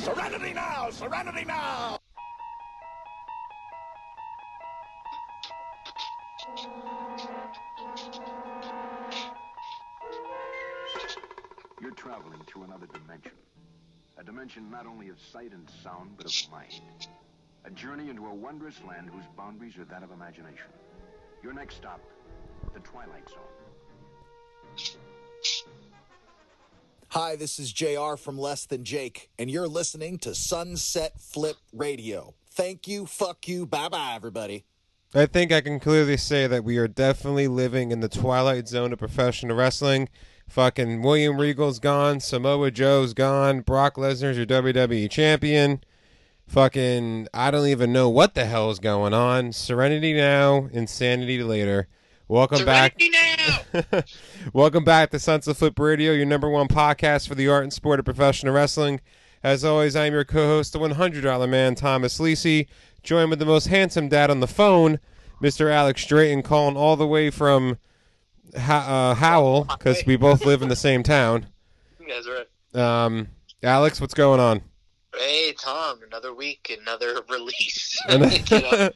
[0.00, 0.88] Serenity now!
[0.90, 1.98] Serenity now!
[11.80, 13.32] You're traveling to another dimension.
[14.16, 16.80] A dimension not only of sight and sound, but of mind.
[17.66, 20.70] A journey into a wondrous land whose boundaries are that of imagination.
[21.42, 22.00] Your next stop,
[22.72, 23.60] the Twilight Zone.
[27.14, 32.34] Hi, this is JR from Less Than Jake, and you're listening to Sunset Flip Radio.
[32.52, 34.64] Thank you, fuck you, bye bye, everybody.
[35.12, 38.92] I think I can clearly say that we are definitely living in the twilight zone
[38.92, 40.08] of professional wrestling.
[40.46, 45.82] Fucking William Regal's gone, Samoa Joe's gone, Brock Lesnar's your WWE champion.
[46.46, 49.52] Fucking, I don't even know what the hell is going on.
[49.52, 51.88] Serenity now, insanity later.
[52.28, 53.20] Welcome Serenity back.
[53.20, 53.29] now.
[54.52, 57.98] Welcome back to Sunset Flip Radio, your number one podcast for the art and sport
[57.98, 59.00] of professional wrestling.
[59.42, 62.66] As always, I'm your co-host, the $100 man, Thomas Lisi,
[63.02, 64.98] joined with the most handsome dad on the phone,
[65.42, 65.70] Mr.
[65.70, 67.78] Alex Drayton, calling all the way from
[68.54, 71.46] Ho- uh, Howell, because we both live in the same town.
[71.98, 73.04] You guys are right.
[73.04, 73.28] Um,
[73.62, 74.62] Alex, what's going on?
[75.16, 77.98] Hey, Tom, another week, another release.
[78.10, 78.28] You know,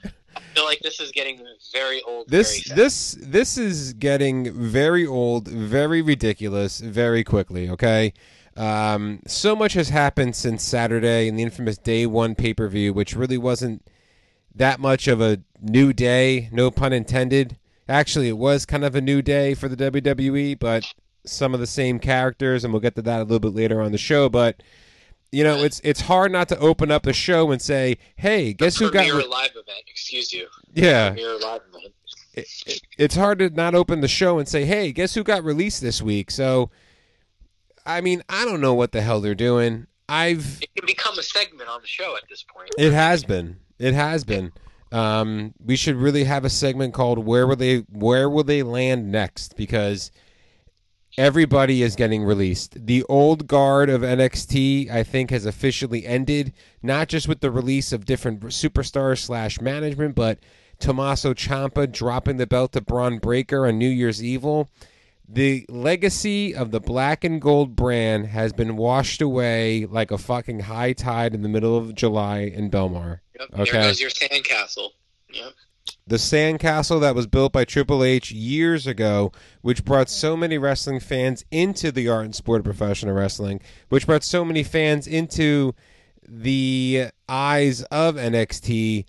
[0.55, 1.41] feel like this is getting
[1.72, 2.28] very old.
[2.28, 7.69] this very this this is getting very old, very ridiculous, very quickly.
[7.70, 8.12] Okay,
[8.56, 12.92] um, so much has happened since Saturday and the infamous Day One pay per view,
[12.92, 13.86] which really wasn't
[14.55, 17.58] that much of a new day, no pun intended.
[17.89, 20.94] Actually, it was kind of a new day for the WWE, but
[21.27, 23.92] some of the same characters, and we'll get to that a little bit later on
[23.92, 24.28] the show.
[24.28, 24.62] But
[25.34, 28.77] you know, it's it's hard not to open up the show and say, "Hey, guess
[28.78, 29.82] who got?" Premiere re- live event.
[29.88, 30.46] Excuse you.
[30.72, 31.08] yeah,
[31.42, 31.92] live event.
[32.34, 35.42] it, it- it's hard to not open the show and say, "Hey, guess who got
[35.44, 36.70] released this week?" So,
[37.84, 39.86] I mean, I don't know what the hell they're doing.
[40.08, 42.70] I've It can become a segment on the show at this point.
[42.78, 44.52] it has been it has been.
[44.92, 49.11] Um, we should really have a segment called "Where will they Where will they land
[49.11, 50.11] next?" because
[51.17, 52.86] everybody is getting released.
[52.86, 56.52] The old guard of NXT, I think, has officially ended.
[56.83, 60.39] Not just with the release of different superstars slash management, but
[60.79, 64.70] Tommaso Ciampa dropping the belt to Bron Breakker on New Year's Evil.
[65.27, 70.61] The legacy of the black and gold brand has been washed away like a fucking
[70.61, 73.20] high tide in the middle of July in Belmar.
[73.41, 73.48] Yep.
[73.61, 73.73] Okay.
[73.73, 74.91] There goes your sandcastle.
[75.33, 75.52] Yep.
[76.06, 81.00] The sandcastle that was built by Triple H years ago, which brought so many wrestling
[81.00, 85.74] fans into the art and sport of professional wrestling, which brought so many fans into
[86.28, 89.06] the eyes of NXT,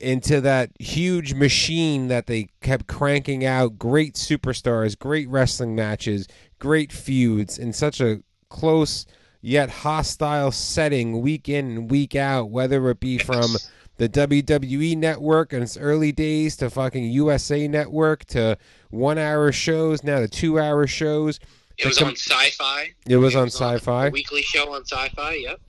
[0.00, 6.26] into that huge machine that they kept cranking out great superstars, great wrestling matches,
[6.58, 9.04] great feuds in such a close
[9.40, 13.56] yet hostile setting week in and week out, whether it be from
[13.96, 18.58] the WWE network in its early days to fucking USA network to
[18.90, 21.38] one hour shows, now to two hour shows.
[21.78, 22.92] It was com- on Sci-Fi.
[23.06, 24.08] It was on Sci-Fi.
[24.10, 25.34] weekly show on Sci-Fi.
[25.34, 25.60] Yep.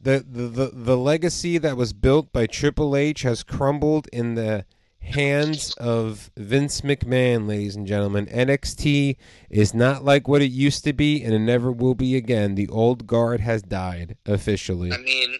[0.00, 4.66] the, the the the legacy that was built by Triple H has crumbled in the
[5.00, 8.26] hands of Vince McMahon, ladies and gentlemen.
[8.26, 9.16] NXT
[9.50, 12.54] is not like what it used to be, and it never will be again.
[12.54, 14.92] The old guard has died officially.
[14.92, 15.36] I mean,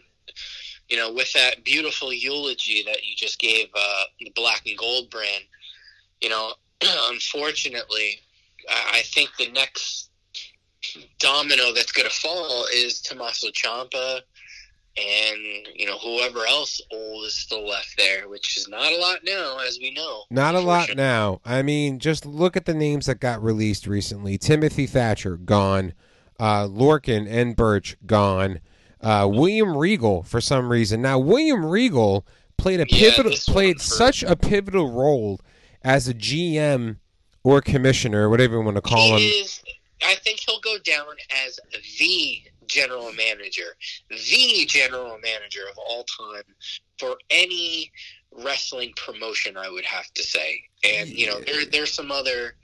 [0.95, 5.11] you know, with that beautiful eulogy that you just gave uh, the Black and Gold
[5.11, 5.43] brand,
[6.21, 6.53] you know,
[7.11, 8.21] unfortunately,
[8.71, 10.11] I think the next
[11.19, 14.21] domino that's going to fall is Tommaso Ciampa
[14.97, 19.19] and, you know, whoever else old is still left there, which is not a lot
[19.25, 20.23] now, as we know.
[20.31, 21.41] Not a lot now.
[21.45, 24.39] I mean, just look at the names that got released recently.
[24.39, 25.93] Timothy Thatcher gone.
[26.39, 28.61] Uh, Lorcan and Burch gone.
[29.05, 31.03] Uh, William Regal for some reason.
[31.03, 32.27] Now William Regal
[32.57, 35.41] played a pivotal one played such a pivotal role
[35.83, 36.97] as a GM
[37.43, 39.19] or commissioner, whatever you want to call him.
[39.19, 39.63] Is,
[40.07, 41.07] I think he'll go down
[41.47, 41.61] as
[41.99, 43.77] the general manager,
[44.09, 46.43] the general manager of all time
[46.99, 47.93] for any
[48.33, 49.57] wrestling promotion.
[49.57, 52.55] I would have to say, and you know, there there's some other,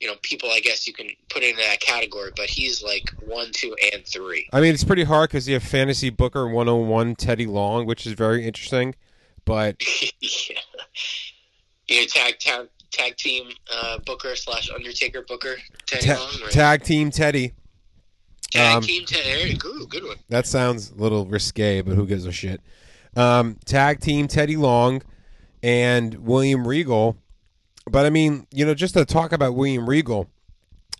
[0.00, 3.50] you know, people I guess you can put in that category, but he's like one,
[3.52, 4.48] two, and three.
[4.52, 8.12] I mean, it's pretty hard because you have Fantasy Booker 101 Teddy Long, which is
[8.12, 8.94] very interesting.
[9.44, 9.82] But
[10.20, 10.58] yeah.
[11.88, 15.56] You know, tag tag tag team uh, Booker slash Undertaker Booker
[15.86, 16.50] Teddy ta- Long, right?
[16.50, 17.52] tag team Teddy.
[18.50, 19.56] tag um, team Teddy.
[19.56, 20.16] Good, good one.
[20.28, 22.60] That sounds a little risque, but who gives a shit?
[23.14, 25.02] Um, tag team Teddy Long
[25.62, 27.16] and William Regal.
[27.90, 30.28] But I mean, you know, just to talk about William Regal,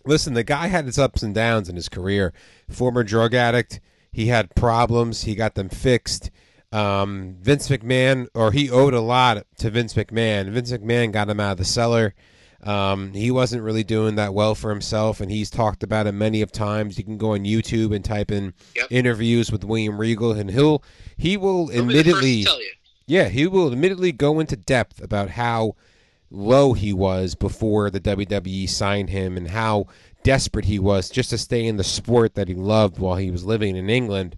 [0.05, 2.33] listen, the guy had his ups and downs in his career.
[2.69, 3.79] Former drug addict.
[4.11, 5.23] He had problems.
[5.23, 6.31] He got them fixed.
[6.71, 10.49] Um, Vince McMahon, or he owed a lot to Vince McMahon.
[10.49, 12.13] Vince McMahon got him out of the cellar.
[12.63, 16.41] Um, he wasn't really doing that well for himself, and he's talked about it many
[16.41, 16.97] of times.
[16.97, 18.87] You can go on YouTube and type in Yep.
[18.89, 20.83] interviews with William Regal, and he'll
[21.15, 22.47] he will He'll be the first to admittedly
[23.05, 25.75] yeah, he will admittedly go into depth about how
[26.29, 29.87] low he was before the WWE signed him and how
[30.23, 33.45] desperate he was just to stay in the sport that he loved while he was
[33.45, 34.37] living in England.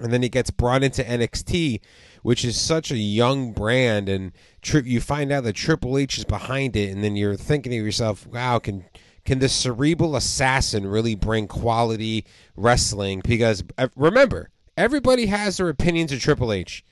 [0.00, 1.80] And then he gets brought into NXT,
[2.22, 4.32] which is such a young brand, and
[4.62, 7.76] tri- you find out that Triple H is behind it, and then you're thinking to
[7.76, 8.86] yourself, "Wow, can
[9.24, 12.24] can this cerebral assassin really bring quality
[12.56, 14.48] wrestling?" Because uh, remember,
[14.78, 16.84] everybody has their opinions of Triple H.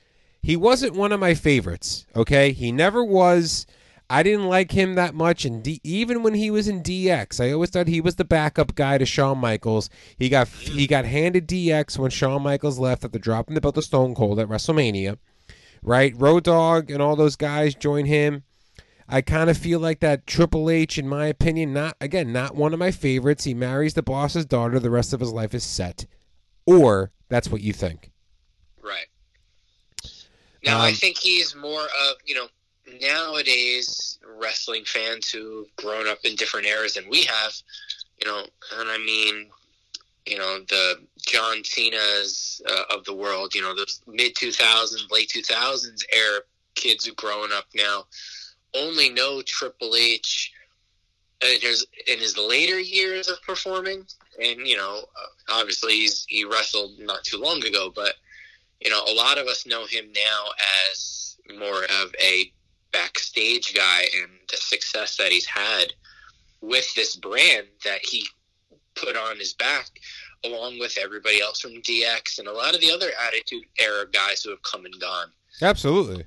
[0.43, 2.05] He wasn't one of my favorites.
[2.15, 3.65] Okay, he never was.
[4.13, 7.53] I didn't like him that much, and D- even when he was in DX, I
[7.53, 9.89] always thought he was the backup guy to Shawn Michaels.
[10.17, 13.75] He got he got handed DX when Shawn Michaels left at after dropping the belt
[13.75, 15.17] to Stone Cold at WrestleMania,
[15.81, 16.13] right?
[16.17, 18.43] Road Dogg and all those guys join him.
[19.07, 22.73] I kind of feel like that Triple H, in my opinion, not again not one
[22.73, 23.45] of my favorites.
[23.45, 24.77] He marries the boss's daughter.
[24.77, 26.05] The rest of his life is set,
[26.65, 28.11] or that's what you think.
[28.81, 29.07] Right.
[30.65, 32.47] Now, I Um, think he's more of, you know,
[32.99, 37.53] nowadays wrestling fans who've grown up in different eras than we have,
[38.19, 38.43] you know,
[38.77, 39.47] and I mean,
[40.25, 40.95] you know, the
[41.25, 46.39] John Cena's uh, of the world, you know, the mid 2000s, late 2000s era
[46.75, 48.05] kids growing up now
[48.73, 50.53] only know Triple H
[51.41, 54.05] in his, in his later years of performing.
[54.41, 58.13] And, you know, uh, obviously he's, he wrestled not too long ago, but
[58.81, 60.45] you know, a lot of us know him now
[60.89, 62.51] as more of a
[62.91, 65.93] backstage guy and the success that he's had
[66.61, 68.25] with this brand that he
[68.95, 69.89] put on his back,
[70.43, 74.43] along with everybody else from DX and a lot of the other Attitude Era guys
[74.43, 75.27] who have come and gone.
[75.61, 76.25] Absolutely.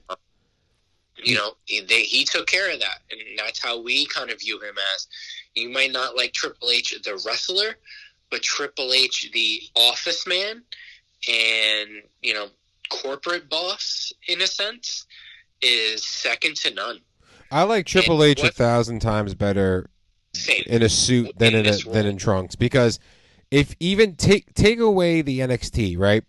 [1.16, 4.60] You know, they, he took care of that, and that's how we kind of view
[4.60, 5.06] him as.
[5.54, 7.76] You might not like Triple H, the wrestler,
[8.30, 10.62] but Triple H, the office man,
[11.28, 11.88] and
[12.20, 12.48] you know,
[12.90, 15.06] corporate boss in a sense,
[15.64, 17.00] is second to none.
[17.50, 19.88] I like Triple And H a what- thousand times better
[20.34, 20.62] Same.
[20.66, 22.98] in a suit than In in a, than in trunks because
[23.50, 26.24] if even take take away the NXT right,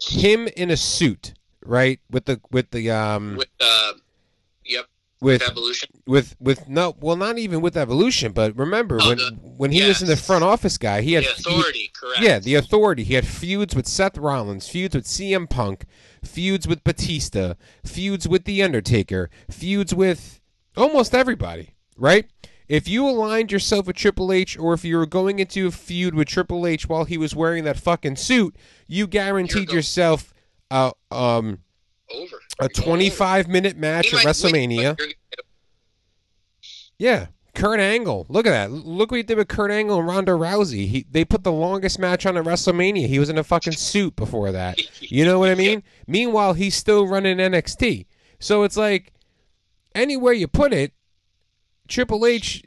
[0.00, 1.34] him in a suit
[1.64, 3.92] right with the with the um with uh,
[4.64, 4.86] yep,
[5.20, 5.90] with evolution.
[6.06, 9.82] with with no well not even with evolution but remember Oh, when the- when he
[9.86, 12.22] was in the front office guy he had The he- authority, correct?
[12.22, 13.04] yeah, the authority.
[13.04, 15.84] He had feuds with Seth Rollins, feuds with CM Punk,
[16.24, 17.54] feuds with Batista,
[17.84, 20.40] feuds with The Undertaker, feuds with
[20.76, 22.30] almost everybody, right?
[22.68, 26.14] If you aligned yourself with Triple H or if you were going into a feud
[26.14, 30.32] with Triple H while he was wearing that fucking suit, you guaranteed yourself
[30.70, 31.58] a um
[32.14, 35.14] over a 25 minute match at might win, WrestleMania.
[36.98, 38.26] Yeah, Kurt Angle.
[38.28, 38.70] Look at that.
[38.70, 40.88] Look what he did with Kurt Angle and Ronda Rousey.
[40.88, 43.06] He they put the longest match on at WrestleMania.
[43.06, 44.80] He was in a fucking suit before that.
[45.00, 45.82] You know what I mean?
[46.06, 48.06] Meanwhile, he's still running NXT.
[48.38, 49.12] So it's like
[49.94, 50.92] anywhere you put it,
[51.88, 52.64] Triple H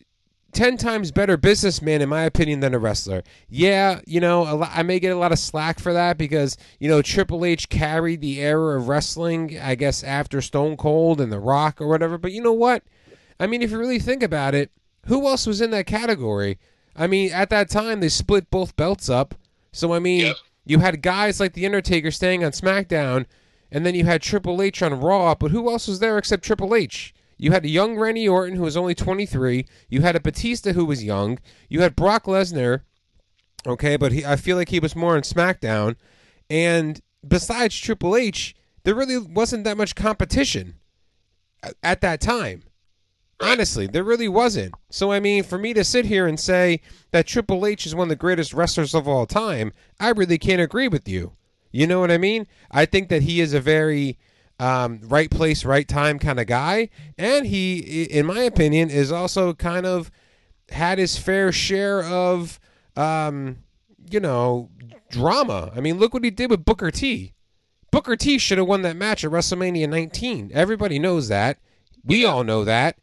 [0.56, 3.24] ten times better businessman in my opinion than a wrestler.
[3.50, 6.88] Yeah, you know, lot, I may get a lot of slack for that because you
[6.88, 11.40] know Triple H carried the era of wrestling, I guess after Stone Cold and The
[11.40, 12.18] Rock or whatever.
[12.18, 12.83] But you know what?
[13.40, 14.71] I mean, if you really think about it,
[15.06, 16.57] who else was in that category?
[16.95, 19.35] I mean, at that time they split both belts up.
[19.71, 20.35] So I mean, Yep.
[20.66, 23.26] you had guys like The Undertaker staying on SmackDown,
[23.71, 25.35] and then you had Triple H on Raw.
[25.35, 27.14] But who else was there except Triple H?
[27.38, 29.66] You had a young Randy Orton who was only 23.
[29.90, 31.38] You had a Batista who was young.
[31.68, 32.81] You had Brock Lesnar,
[33.68, 35.97] okay, but he, I feel like he was more on SmackDown.
[36.50, 40.76] And besides Triple H, there really wasn't that much competition
[41.83, 42.64] at that time.
[43.42, 44.73] Honestly, there really wasn't.
[44.89, 48.06] So, I mean, for me to sit here and say that Triple H is one
[48.06, 51.33] of the greatest wrestlers of all time, I really can't agree with you.
[51.71, 52.47] You know what I mean?
[52.71, 54.18] I think that he is a very
[54.59, 56.89] um, right place, right time kind of guy.
[57.18, 60.09] And he, in my opinion, is also kind of
[60.69, 62.59] had his fair share of,
[62.95, 63.57] um,
[64.09, 64.69] you know,
[65.09, 65.73] drama.
[65.75, 67.33] I mean, look what he did with Booker T.
[67.92, 70.51] Booker T should have won that match at WrestleMania 19.
[70.54, 71.59] Everybody knows that.
[72.04, 72.97] We all know that.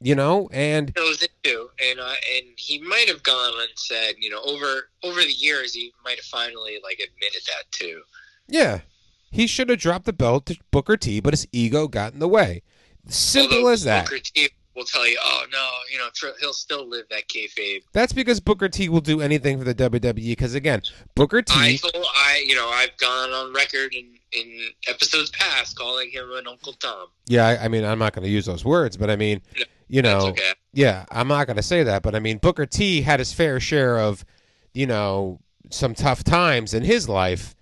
[0.00, 4.28] You know, and it too, and uh, and he might have gone and said, you
[4.28, 8.02] know, over over the years, he might have finally like admitted that too.
[8.46, 8.80] yeah,
[9.30, 12.28] he should have dropped the belt to Booker T, but his ego got in the
[12.28, 12.62] way.
[13.08, 14.04] Simple Although as that.
[14.04, 16.08] Booker T will tell you, "Oh no, you know,
[16.40, 20.14] he'll still live that kayfabe." That's because Booker T will do anything for the WWE.
[20.14, 20.82] Because again,
[21.14, 21.54] Booker T.
[21.56, 26.30] I, told, I, you know, I've gone on record in in episodes past calling him
[26.32, 27.06] an Uncle Tom.
[27.26, 29.64] yeah, I, I mean, I'm not going to use those words, but I mean, Yeah,
[29.88, 30.52] you know, okay.
[30.72, 33.60] yeah, I'm not going to say that, but I mean, Booker T had his fair
[33.60, 34.24] share of,
[34.74, 35.40] you know,
[35.70, 37.54] some tough times in his life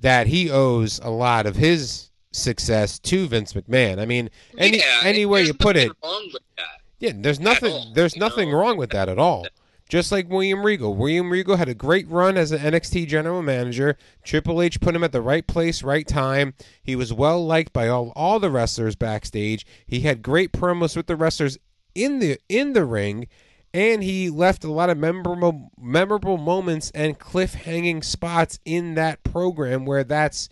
[0.00, 3.98] that he owes a lot of his success to Vince McMahon.
[3.98, 6.80] I mean, any Yeah, any way you put it, Wrong with that.
[6.98, 8.58] yeah, there's nothing all, there's nothing know?
[8.58, 9.46] wrong with that at all.
[9.88, 10.94] Just like William Regal.
[10.94, 13.96] William Regal had a great run as an NXT general manager.
[14.22, 16.52] Triple H put him at the right place, right time.
[16.82, 19.64] He was well liked by all, all the wrestlers backstage.
[19.86, 21.56] He had great promos with the wrestlers
[22.04, 23.28] in the in the ring,
[23.74, 29.84] and he left a lot of memorable memorable moments and cliffhanging spots in that program
[29.84, 30.48] where that's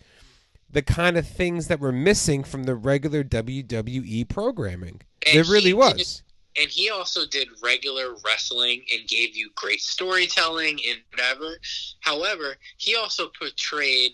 [0.71, 5.01] the kind of things that were missing from the regular WWE programming.
[5.27, 5.95] And there really was.
[5.95, 6.23] did-
[6.59, 11.59] and he also did regular wrestling and gave you great storytelling and whatever.
[12.01, 14.13] However, he also portrayed,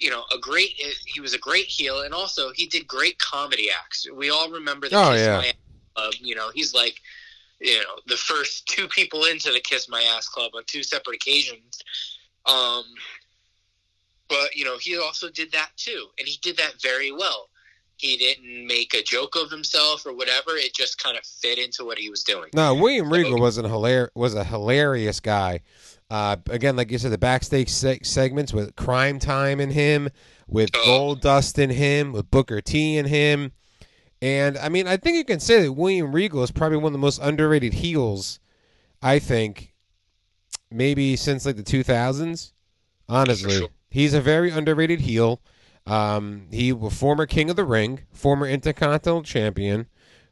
[0.00, 0.80] you know, a great.
[1.06, 4.06] He was a great heel, and also he did great comedy acts.
[4.10, 5.36] We all remember the Oh, Kiss yeah.
[5.38, 5.52] My
[5.98, 6.14] Club.
[6.20, 7.00] You know, he's like,
[7.60, 11.16] you know, the first two people into the Kiss My Ass Club on two separate
[11.16, 11.78] occasions.
[12.46, 12.84] Um,
[14.28, 17.48] but you know, he also did that too, and he did that very well
[17.98, 20.50] he didn't make a joke of himself or whatever.
[20.52, 22.48] It just kind of fit into what he was doing.
[22.54, 25.62] No, William Regal was a hilar- was a hilarious guy.
[26.08, 30.08] Uh, again, like you said, the backstage se- segments with Crime Time in him,
[30.46, 31.16] with Oh.
[31.16, 33.50] Goldust in him, with Booker T in him,
[34.20, 36.92] and I mean, I think you can say that William Regal is probably one of
[36.92, 38.40] the most underrated heels.
[39.00, 39.74] I think
[40.70, 42.52] maybe since like the two thousands.
[43.08, 43.68] Honestly, sure.
[43.90, 45.40] he's a very underrated heel.
[45.86, 49.86] Um, he was former King of the Ring, former Intercontinental Champion,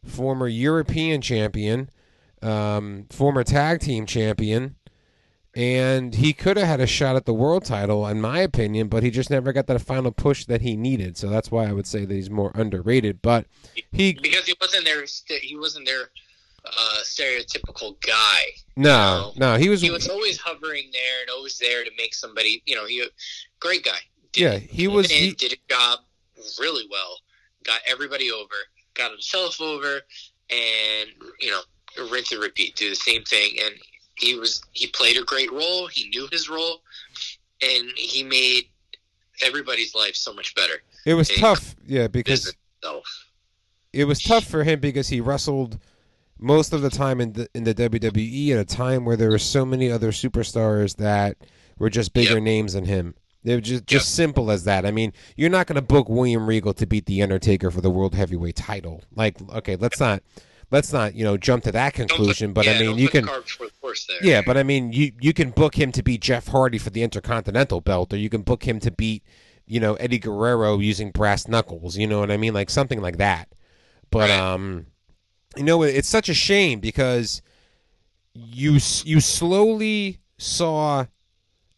[0.05, 1.89] former European Champion,
[2.43, 4.76] um, former Tag Team Champion,
[5.57, 9.03] and he could have had a shot at the World Title, in my opinion, but
[9.03, 11.17] he just never got that final push that he needed.
[11.17, 13.23] So that's why I would say that he's more underrated.
[13.23, 13.47] But
[13.91, 15.05] he, because he wasn't there.
[15.41, 16.11] he wasn't their
[16.67, 18.41] uh, stereotypical guy.
[18.77, 22.63] no, no, he was, He was always hovering there and always there to make somebody.
[22.67, 23.05] You know, he
[23.59, 23.99] great guy.
[24.33, 26.01] Did, Yeah, he was- he- did a job
[26.61, 27.19] really well.
[27.65, 28.55] Got everybody over.
[28.95, 30.01] Got himself over,
[30.51, 31.09] and
[31.41, 31.61] you know,
[32.11, 32.77] rinse and repeat.
[32.77, 33.75] Do the same thing, and
[34.17, 35.87] he was he played a great role.
[35.87, 36.83] He knew his role,
[37.63, 38.65] and he made
[39.45, 40.75] everybody's life so much better.
[41.05, 42.55] it was tough, yeah, because
[43.93, 45.79] it was tough for him because he wrestled
[46.39, 49.39] most of the time in the in the WWE at a time where there were
[49.39, 51.37] so many other superstars that
[51.79, 52.43] were just bigger Yep.
[52.43, 53.15] names than him.
[53.45, 54.85] They were just just simple as that.
[54.85, 57.91] I mean, you're not going to book William Regal to beat the Undertaker for the
[57.91, 59.03] World Heavyweight title.
[59.15, 60.23] Like, okay, let's not
[60.71, 62.53] let's not you know jump to that Don't put- conclusion.
[62.53, 64.19] But yeah, I mean, you can cart before the horse there.
[64.23, 67.03] yeah, but I mean, you you can book him to beat Jeff Hardy for the
[67.03, 69.23] Intercontinental belt, or you can book him to beat,
[69.67, 71.97] you know, Eddie Guerrero using brass knuckles.
[71.97, 72.55] You know what I mean?
[72.55, 73.49] Like something like that.
[74.11, 74.39] But Right.
[74.39, 74.87] um,
[75.57, 77.43] you know, it's such a shame because
[78.35, 81.07] you you slowly saw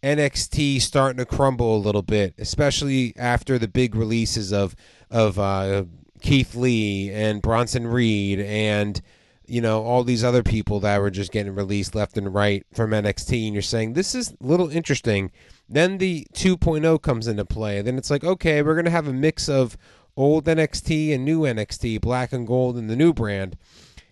[0.02, 4.74] NXT starting to crumble a little bit, especially after the big releases of
[5.10, 5.84] of uh,
[6.20, 9.00] Keith Lee and Bronson Reed and
[9.46, 12.90] you know all these other people that were just getting released left and right from
[12.90, 15.30] NXT, and you're saying this is a little interesting.
[15.68, 17.82] Then the 2.0 comes into play.
[17.82, 19.76] Then it's like, okay, we're gonna have a mix of
[20.16, 23.56] old NXT and new NXT, black and gold, and the new brand.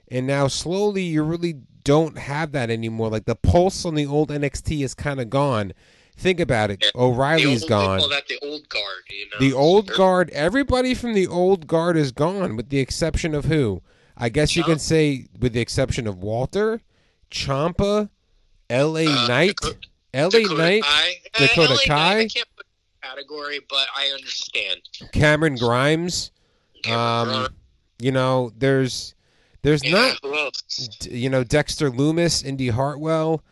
[0.09, 3.11] And now slowly you really don't have that anymore.
[3.11, 5.73] Like the pulse on the old NXT is kind of gone.
[6.17, 6.83] Think about it.
[6.83, 7.01] Yeah.
[7.03, 8.11] O'Reilly's the old, gone.
[8.11, 8.85] That the old guard.
[9.11, 12.79] You know, The old They're- guard, everybody from the old guard is gone, with the
[12.79, 13.83] exception of who?
[14.17, 16.81] I guess you can say, with the exception of Walter,
[17.31, 18.09] Ciampa,
[18.71, 19.07] L.A.
[19.07, 19.79] Uh, Knight, Dakota-
[20.15, 20.31] L.A.
[20.43, 20.83] Dakota Knight.
[20.87, 22.19] Uh, Dakota LA Knight, Kai.
[22.21, 24.81] I can't put in category, but I understand.
[25.13, 26.31] Cameron Grimes.
[26.83, 27.49] Cameron Um, Grimes.
[27.99, 29.15] You know, there's
[29.63, 30.53] there's yeah, not
[31.11, 33.43] you know Dexter Lumis, Indi Hartwell.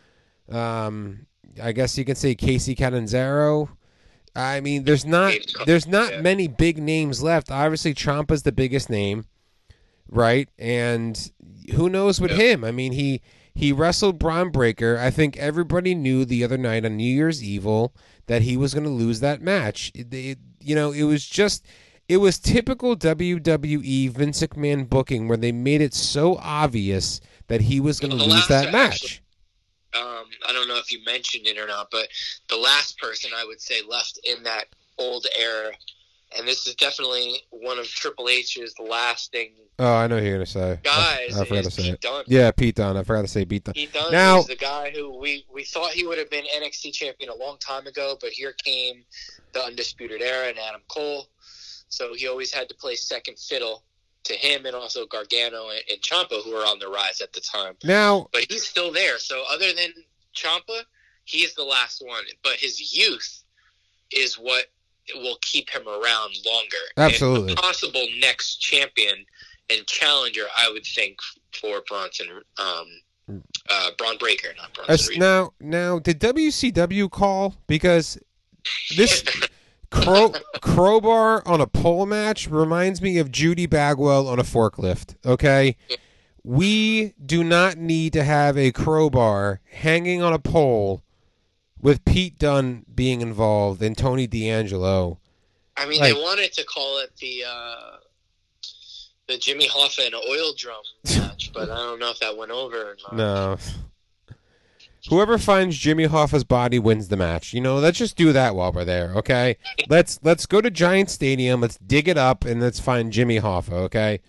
[0.50, 1.26] Um,
[1.62, 3.68] I guess you can say Kacy Catanzaro.
[4.37, 5.34] I mean, there's not
[5.66, 6.20] there's not yeah.
[6.20, 7.50] many big names left.
[7.50, 9.26] Obviously, Ciampa's the biggest name,
[10.08, 10.49] right?
[10.58, 11.30] And
[11.75, 12.38] who knows with Yeah.
[12.54, 12.64] him?
[12.64, 13.20] I mean, he
[13.54, 14.99] he wrestled Bron Breakker.
[14.99, 17.94] I think everybody knew the other night on New Year's Evil
[18.26, 19.92] that he was going to lose that match.
[19.94, 21.64] It, it- you know, it was just
[22.08, 27.80] it was typical WWE Vince McMahon booking where they made it so obvious that he
[27.80, 29.23] was going to lose that match- match.
[29.96, 32.08] Um, I don't know if you mentioned it or not, but
[32.48, 34.66] the last person I would say left in that
[34.98, 35.72] old era
[36.36, 40.46] and this is definitely one of Triple H's lasting Oh, I know who you're gonna
[40.46, 40.78] say.
[40.84, 41.36] guys.
[41.36, 42.00] I, I forgot to say Pete it.
[42.00, 42.24] Dunne.
[42.28, 42.96] Yeah, Pete Dunne.
[42.96, 43.74] I forgot to say Pete Dunne.
[43.74, 46.92] Pete Dunne Now- is the guy who we, we thought he would have been NXT
[46.92, 49.04] champion a long time ago, but here came
[49.52, 51.26] the Undisputed Era and Adam Cole.
[51.88, 53.82] So he always had to play second fiddle
[54.25, 57.40] to him and also Gargano and, and Ciampa, who were on the rise at the
[57.40, 57.75] time.
[57.85, 59.19] Now, But he's still there.
[59.19, 59.90] So other than
[60.35, 60.83] Ciampa,
[61.25, 62.25] he's the last one.
[62.43, 63.45] But his youth
[64.11, 64.66] is what
[65.16, 66.85] will keep him around longer.
[66.97, 67.50] Absolutely.
[67.52, 69.25] And possible next champion
[69.71, 71.19] and challenger, I would think,
[71.52, 72.28] for Bronson,
[72.59, 73.40] um,
[73.71, 78.19] uh, Bron Breakker, not Bronson now, now, did WCW call because
[78.97, 79.25] this
[79.94, 85.16] crow, crowbar on a pole match reminds me of Judy Bagwell on a forklift.
[85.24, 85.76] Okay,
[86.42, 91.02] we do not need to have a crowbar hanging on a pole
[91.80, 95.20] with Pete Dunne being involved and Tony D'Angelo.
[95.76, 97.96] I mean, like- they wanted to call it the uh,
[99.28, 100.82] the Jimmy Hoffa and oil drum
[101.18, 103.16] match, but I don't know if that went over or not.
[103.16, 103.56] No.
[105.11, 107.52] Whoever finds Jimmy Hoffa's body wins the match.
[107.52, 109.56] You know, let's just do that while we're there, okay?
[109.88, 113.73] Let's let's go to Giant Stadium, let's dig it up and let's find Jimmy Hoffa,
[113.73, 114.20] okay?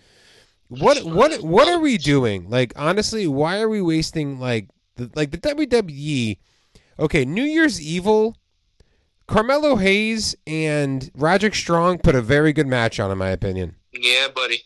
[0.68, 2.50] What what what are we doing?
[2.50, 6.38] Like honestly, why are we wasting like the, like the WWE?
[7.00, 8.36] Okay, New Year's Evil
[9.28, 13.76] Carmelo Hayes and Roderick Strong put a very good match on in my opinion.
[13.92, 14.64] Yeah, buddy.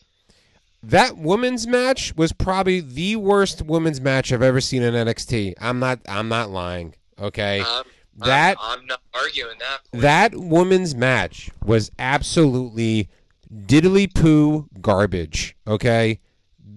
[0.81, 5.55] That women's match was probably the worst women's match I've ever seen in NXT.
[5.59, 6.95] I'm not I'm not lying.
[7.19, 7.59] Okay.
[7.59, 7.83] Um,
[8.17, 9.99] That- I'm, I'm not arguing that.
[10.01, 13.09] That women's match was absolutely
[13.53, 15.55] diddly poo garbage.
[15.67, 16.19] Okay?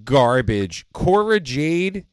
[0.04, 0.86] Garbage.
[0.92, 2.06] Cora Jade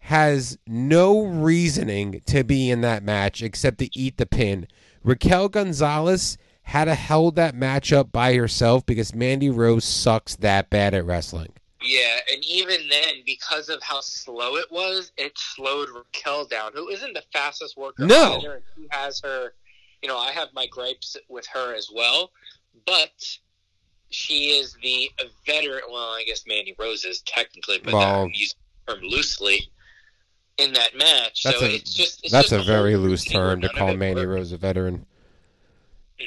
[0.00, 4.66] has no reasoning to be in that match except to eat the pin.
[5.04, 10.94] Raquel Gonzalez had to held that matchup by herself because Mandy Rose sucks that bad
[10.94, 11.52] at wrestling.
[11.84, 16.88] Yeah, and even then, because of how slow it was, it slowed Raquel down, who
[16.88, 18.38] isn't the fastest worker No.
[18.38, 18.62] either.
[18.76, 19.54] She has her,
[20.00, 22.30] you know, I have my gripes with her as well,
[22.86, 23.10] but
[24.10, 25.10] she is the
[25.44, 25.82] veteran.
[25.90, 29.68] Well, I guess Mandy Rose is technically, but Well- um, I'm using the term loosely
[30.58, 31.42] in that match.
[31.42, 34.20] That's so a- it's just it's That's just a very loose term to call Mandy
[34.24, 34.36] worked.
[34.36, 35.06] Rose a veteran.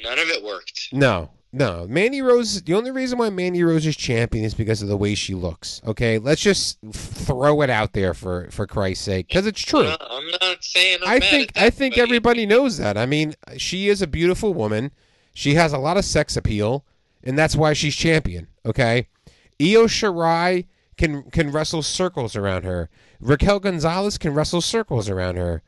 [0.03, 0.89] None of it worked.
[0.91, 1.85] No, no.
[1.87, 2.61] Mandy Rose.
[2.61, 5.81] The only reason why Mandy Rose is champion is because of the way she looks.
[5.85, 9.83] Okay, let's just throw it out there for for Christ's sake, because it's true.
[9.83, 12.97] No, I'm not saying I'm I think at that, I think everybody knows that.
[12.97, 14.91] I mean, she is a beautiful woman.
[15.33, 16.85] She has a lot of sex appeal,
[17.23, 18.47] and that's why she's champion.
[18.65, 19.07] Okay,
[19.61, 20.65] Io Shirai
[20.97, 22.89] can can wrestle circles around her.
[23.19, 25.61] Raquel Gonzalez can wrestle circles around her.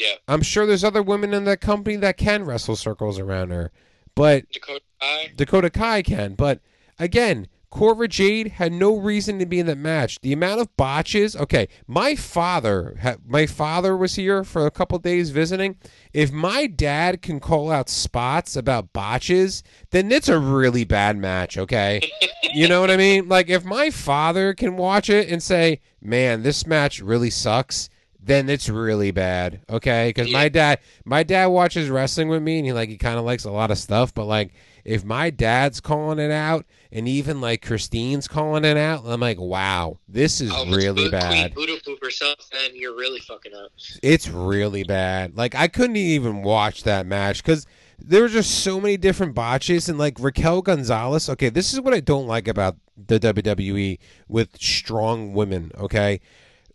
[0.00, 3.70] Yeah, I'm sure there's other women in that company that can wrestle circles around her,
[4.14, 5.32] but Dakota Kai.
[5.36, 6.34] Dakota Kai can.
[6.34, 6.60] But
[6.98, 10.18] again, Cora Jade had no reason to be in that match.
[10.22, 11.36] The amount of botches.
[11.36, 15.76] Okay, my father, my father was here for a couple days visiting.
[16.12, 21.56] If my dad can call out spots about botches, then it's a really bad match.
[21.56, 22.00] Okay,
[22.54, 23.28] you know what I mean?
[23.28, 27.88] Like if my father can watch it and say, "Man, this match really sucks."
[28.22, 30.10] Then it's really bad, okay?
[30.10, 33.24] Because my dad, my dad watches wrestling with me, and he like he kind of
[33.24, 34.12] likes a lot of stuff.
[34.12, 34.52] But like,
[34.84, 39.40] if my dad's calling it out, and even like Christine's calling it out, I'm like,
[39.40, 41.54] wow, this is Oh, really Queen bad.
[41.54, 43.72] Voodoo Poop herself, then you're really fucking up.
[44.02, 45.36] It's really bad.
[45.36, 47.66] Like I couldn't even watch that match because
[47.98, 51.28] there were just so many different botches and like Raquel Gonzalez.
[51.30, 55.72] Okay, this is what I don't like about the WWE with strong women.
[55.78, 56.20] Okay.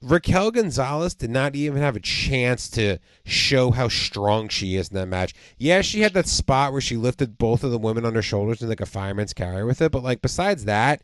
[0.01, 4.95] Raquel Gonzalez did not even have a chance to show how strong she is in
[4.95, 5.33] that match.
[5.57, 8.61] Yeah, she had that spot where she lifted both of the women on her shoulders
[8.61, 11.01] in like a fireman's carry with it, but like besides that,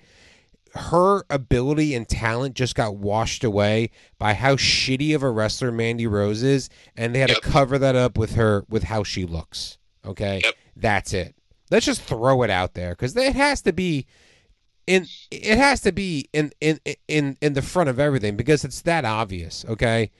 [0.75, 6.07] her ability and talent just got washed away by how shitty of a wrestler Mandy
[6.07, 7.41] Rose is, and they had Yep.
[7.41, 9.77] to cover that up with her with how she looks.
[10.05, 10.55] Okay, Yep.
[10.75, 11.35] that's it.
[11.69, 14.05] Let's just throw it out there because it has to be
[14.95, 15.07] in.
[15.31, 19.05] It has to be in in in in the front of everything because it's that
[19.05, 19.65] obvious.
[19.67, 20.11] Okay,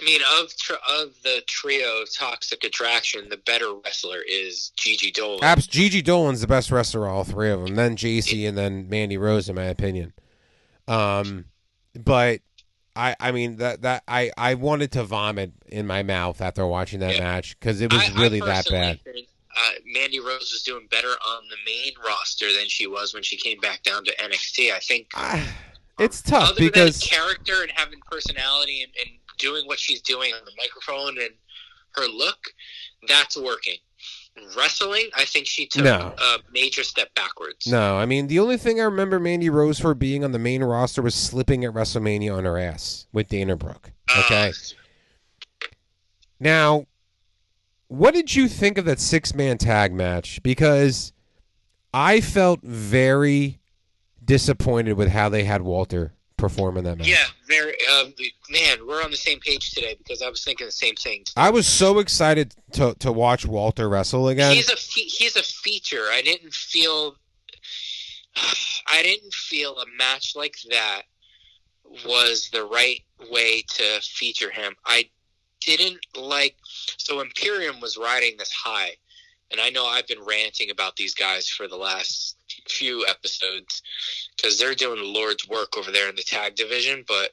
[0.00, 5.42] I mean, of tr- of the trio Toxic Attraction, the better wrestler is Gigi Dolin.
[5.42, 7.74] Abs Gigi Dolin's the best wrestler, all three of them.
[7.76, 10.12] Then JC and then Mandy Rose, in my opinion.
[10.88, 11.46] Um,
[11.94, 12.40] but
[12.94, 17.00] I, I mean that that I, I wanted to vomit in my mouth after watching
[17.00, 17.20] that Yeah.
[17.24, 19.00] match because it was I- I really that bad.
[19.02, 23.22] think, Uh, Mandy Rose was doing better on the main roster than she was when
[23.22, 24.72] she came back down to NXT.
[24.72, 25.46] I think I,
[25.98, 30.32] it's tough other because than character and having personality and, and doing what she's doing
[30.34, 31.30] on the microphone and
[31.94, 32.38] her look,
[33.08, 33.76] that's working.
[34.54, 36.14] wrestling, I think she took No.
[36.18, 37.66] a major step backwards.
[37.66, 40.62] No, I mean the only thing I remember Mandy Rose for being on the main
[40.62, 43.92] roster was slipping at WrestleMania on her ass with Dana Brooke.
[44.14, 44.52] Uh, Okay.
[46.38, 46.84] Now,
[47.88, 50.42] what did you think of that six man tag match?
[50.42, 51.12] Because
[51.94, 53.60] I felt very
[54.24, 57.08] disappointed with how they had Walter perform in that match.
[57.08, 57.74] yeah, very.
[57.90, 58.04] Uh,
[58.50, 61.24] man, we're on the same page today because I was thinking the same thing.
[61.36, 64.54] I was so excited to to watch Walter wrestle again.
[64.54, 66.04] He's a fe- he's a feature.
[66.10, 67.16] I didn't feel
[68.86, 71.02] I didn't feel a match like that
[72.04, 74.74] was the right way to feature him.
[74.84, 75.08] I
[75.66, 76.56] didn't like
[76.96, 78.92] so Imperium was riding this high,
[79.50, 82.36] and I know I've been ranting about these guys for the last
[82.68, 83.82] few episodes
[84.36, 87.30] because they're doing the Lord's work over there in the tag division, but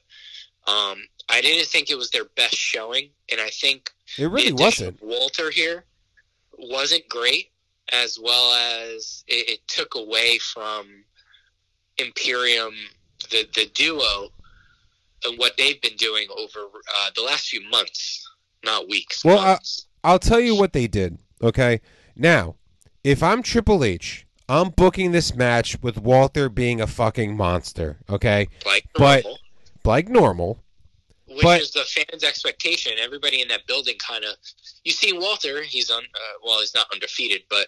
[0.67, 5.01] um, I didn't think it was their best showing, and I think it really wasn't.
[5.01, 5.85] Walter here
[6.57, 7.51] wasn't great,
[7.91, 11.03] as well as it, it took away from
[11.97, 12.73] Imperium,
[13.29, 14.29] the the duo,
[15.25, 16.67] and what they've been doing over
[16.97, 18.22] uh, the last few months,
[18.63, 19.23] not weeks.
[19.23, 19.87] Well, months.
[20.03, 21.17] I'll tell you what they did.
[21.41, 21.81] Okay,
[22.15, 22.55] now
[23.03, 27.97] if I'm Triple H, I'm booking this match with Walter being a fucking monster.
[28.09, 29.39] Okay, like but- normal,
[29.85, 30.63] like normal.
[31.27, 32.93] which but- is the fans' expectation.
[32.99, 34.35] Everybody in that building kind of.
[34.83, 36.03] You see Walter, he's on.
[36.03, 37.67] Uh, well, he's not undefeated, but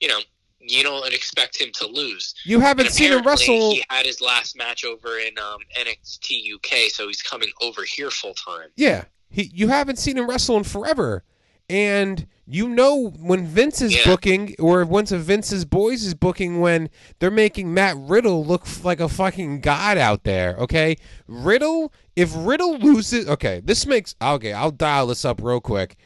[0.00, 0.18] you know.
[0.66, 2.34] You don't expect him to lose.
[2.44, 3.72] You haven't seen him wrestle.
[3.72, 8.10] He had his last match over in um, NXT UK, so he's coming over here
[8.10, 8.70] full time.
[8.74, 9.04] Yeah,
[9.34, 9.50] he.
[9.54, 11.24] You haven't seen him wrestle in forever,
[11.68, 14.04] and you know when Vince is Yeah.
[14.04, 19.00] booking, or once of Vince's boys is booking, when they're making Matt Riddle look like
[19.00, 20.56] a fucking god out there.
[20.58, 21.92] Okay, Riddle.
[22.16, 24.52] If Riddle loses, okay, this makes okay.
[24.52, 25.96] I'll dial this up real quick.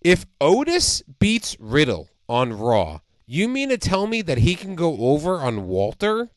[0.00, 4.96] If Otis beats Riddle on Raw, you mean to tell me that he can go
[4.98, 6.30] over on Walter?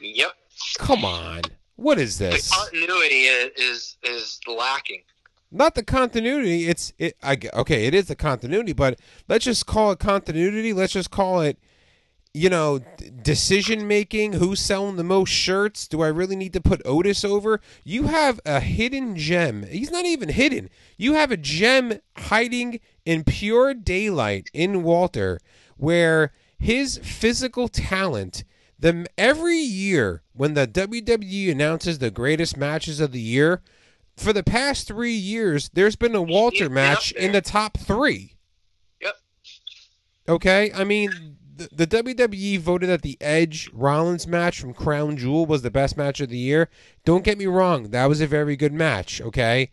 [0.00, 0.32] Yep,
[0.78, 1.40] Come on,
[1.76, 2.50] what is the this?
[2.52, 5.02] continuity is is, is lacking.
[5.50, 6.66] Not the continuity.
[6.68, 7.16] It's it.
[7.22, 7.86] I okay.
[7.86, 10.72] It is the continuity, but let's just call it continuity.
[10.72, 11.58] Let's just call it,
[12.34, 12.80] you know,
[13.22, 14.34] decision making.
[14.34, 15.88] Who's selling the most shirts?
[15.88, 17.60] Do I really need to put Otis over?
[17.84, 19.64] You have a hidden gem.
[19.64, 20.68] He's not even hidden.
[20.96, 25.40] You have a gem hiding in pure daylight in Walter,
[25.76, 28.44] where his physical talent.
[28.80, 33.60] The every year when the WWE announces the greatest matches of the year,
[34.18, 38.34] for the past three years, there's been a Walter match in the top three.
[39.00, 39.14] Yep.
[40.28, 45.46] Okay, I mean, the, the WWE voted that the Edge Rollins match from Crown Jewel
[45.46, 46.68] was the best match of the year.
[47.04, 49.20] Don't get me wrong, that was a very good match.
[49.20, 49.70] Okay,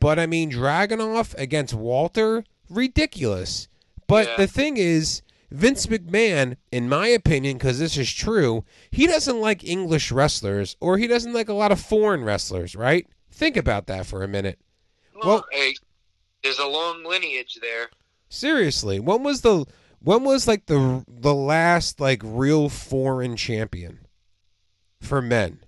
[0.00, 3.68] but I mean, Dragunov against Walter, ridiculous.
[4.06, 4.36] But Yeah.
[4.36, 5.22] the thing is.
[5.48, 10.98] Vince McMahon, in my opinion, because this is true, he doesn't like English wrestlers or
[10.98, 13.06] he doesn't like a lot of foreign wrestlers, right?
[13.36, 14.58] Think about that for a minute.
[15.14, 15.74] Well, Well- hey,
[16.42, 17.90] there's a long lineage there.
[18.30, 19.66] Seriously, when was the
[20.00, 24.06] when was like the the last like real foreign champion
[25.00, 25.60] for men?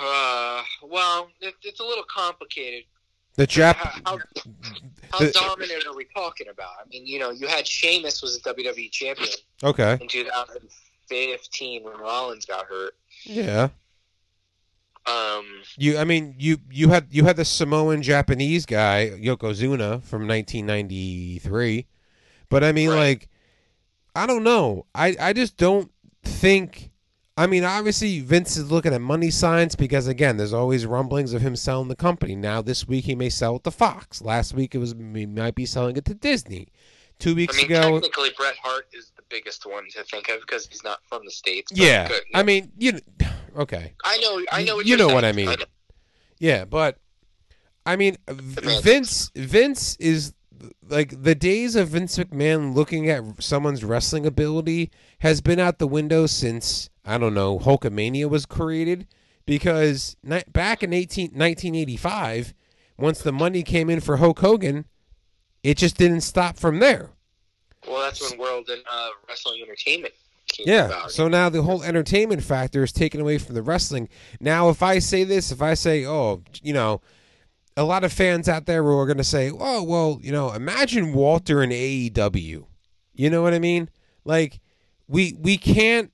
[0.00, 2.84] Uh, well, it, it's a little complicated.
[3.34, 4.18] The Jap How, how,
[5.12, 6.70] how The- dominant are we talking about?
[6.80, 9.28] I mean, you know, you had Sheamus was a WWE champion
[9.62, 9.98] Okay.
[10.00, 12.94] in 2015 when Rollins got hurt.
[13.24, 13.68] Yeah.
[15.08, 15.44] Um,
[15.76, 21.86] You I mean you you had you had the Samoan Japanese guy Yokozuna from 1993.
[22.48, 22.96] But I mean Right.
[22.96, 23.28] like
[24.14, 24.86] I don't know.
[24.94, 25.90] I I just don't
[26.24, 26.90] think
[27.36, 31.42] I mean obviously Vince is looking at money signs because again there's always rumblings of
[31.42, 32.34] him selling the company.
[32.34, 34.20] Now this week he may sell it to Fox.
[34.22, 36.68] Last week it was he might be selling it to Disney.
[37.20, 40.40] 2 I weeks mean, ago technically, Bret Hart is the biggest one to think of
[40.40, 41.72] because he's not from the states.
[41.74, 42.06] Yeah.
[42.06, 42.22] good.
[42.32, 42.92] I mean, you
[43.58, 43.94] okay.
[44.04, 44.76] I know, I know.
[44.76, 45.14] What You know saying.
[45.14, 45.46] what I mean.
[45.46, 45.56] know.
[46.38, 46.98] Yeah, but
[47.84, 50.34] I mean, Vince Vince is
[50.88, 54.90] like the days of Vince McMahon looking at someone's wrestling ability
[55.20, 59.06] has been out the window since I don't know Hulkamania was created
[59.46, 60.16] because
[60.48, 62.54] back in 18, 1985
[62.98, 64.84] once the money came in for Hulk Hogan
[65.62, 67.10] it just didn't stop from there.
[67.86, 70.14] Well, that's when World and uh, Wrestling Entertainment
[70.58, 71.06] Yeah.
[71.08, 74.08] So now the whole entertainment factor is taken away from the wrestling.
[74.40, 77.00] Now, if I say this, if I say, oh, you know,
[77.76, 81.12] a lot of fans out there are going to say, oh, well, you know, imagine
[81.12, 82.64] Walter in AEW.
[83.14, 83.88] You know what I mean?
[84.24, 84.60] Like,
[85.06, 86.12] we we can't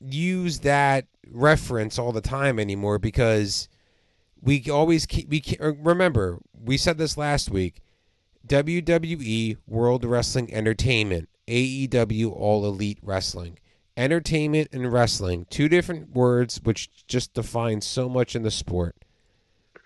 [0.00, 3.68] use that reference all the time anymore because
[4.40, 7.80] we always keep we can't, uh, remember we said this last week
[8.46, 13.58] WWE World Wrestling Entertainment, AEW All Elite Wrestling.
[13.96, 18.94] Entertainment and wrestling, two different words which just define so much in the sport.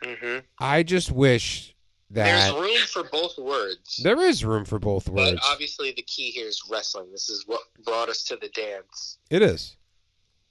[0.02, 1.74] hmm I just wish
[2.10, 4.00] that There's room for both words.
[4.02, 5.32] there is room for both words.
[5.40, 7.06] But obviously, the key here is wrestling.
[7.12, 9.18] This is what brought us to the dance.
[9.30, 9.76] It is.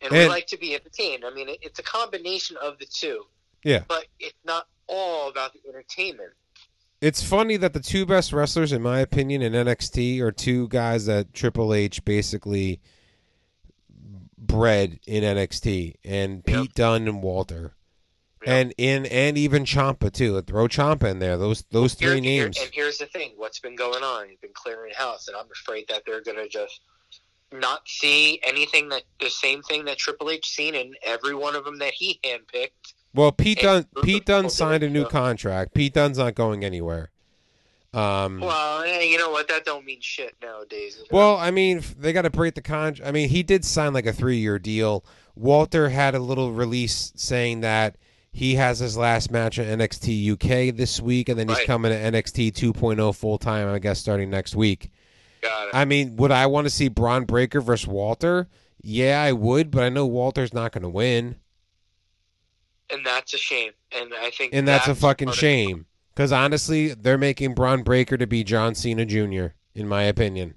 [0.02, 1.26] And, we like to be entertained.
[1.26, 3.24] I mean, it's a combination of the two.
[3.66, 3.84] Yeah.
[3.90, 6.32] But it's not all about the entertainment.
[7.02, 11.06] It's funny that the two best wrestlers, in my opinion, in NXT are two guys
[11.08, 12.80] that Triple H basically
[14.40, 16.62] bred in NXT, and Yep.
[16.62, 17.76] Pete Dunne and Walter,
[18.46, 18.50] Yep.
[18.50, 20.42] and in and even Ciampa too.
[20.42, 21.38] Throw Ciampa in there.
[21.38, 22.58] Those those three here- names.
[22.60, 24.30] and here's the thing: what's been going on?
[24.30, 26.82] You've been clearing house, and I'm afraid that they're going to just
[27.52, 31.66] not see anything that the same thing that Triple H seen in every one of
[31.66, 32.94] them that he handpicked.
[33.14, 35.74] Well, Pete Dunne and- Pete Dunne Okay, signed a new contract.
[35.74, 37.12] Pete Dunne's not going anywhere.
[37.94, 39.48] Um, Well, eh, you know what?
[39.48, 41.02] That don't mean shit nowadays.
[41.12, 42.96] Well, I mean, they got to break the con.
[43.04, 45.04] I mean, he did sign like a three-year deal.
[45.36, 47.96] Walter had a little release saying that
[48.32, 51.66] he has his last match at NXT UK this week, and then he's Right.
[51.68, 53.68] coming to NXT 2.0 full time.
[53.68, 54.92] I guess starting next week.
[55.42, 55.74] got it.
[55.74, 58.48] I mean, would I want to see Bron Breakker versus Walter?
[58.84, 61.38] Yeah, I would, but I know Walter's not going to win,
[62.90, 63.72] and that's a shame.
[63.92, 65.86] And I think and that's, a fucking shame.
[66.14, 69.48] Because honestly, they're making Bron Breakker to be John Cena Jr.
[69.74, 70.56] In my opinion.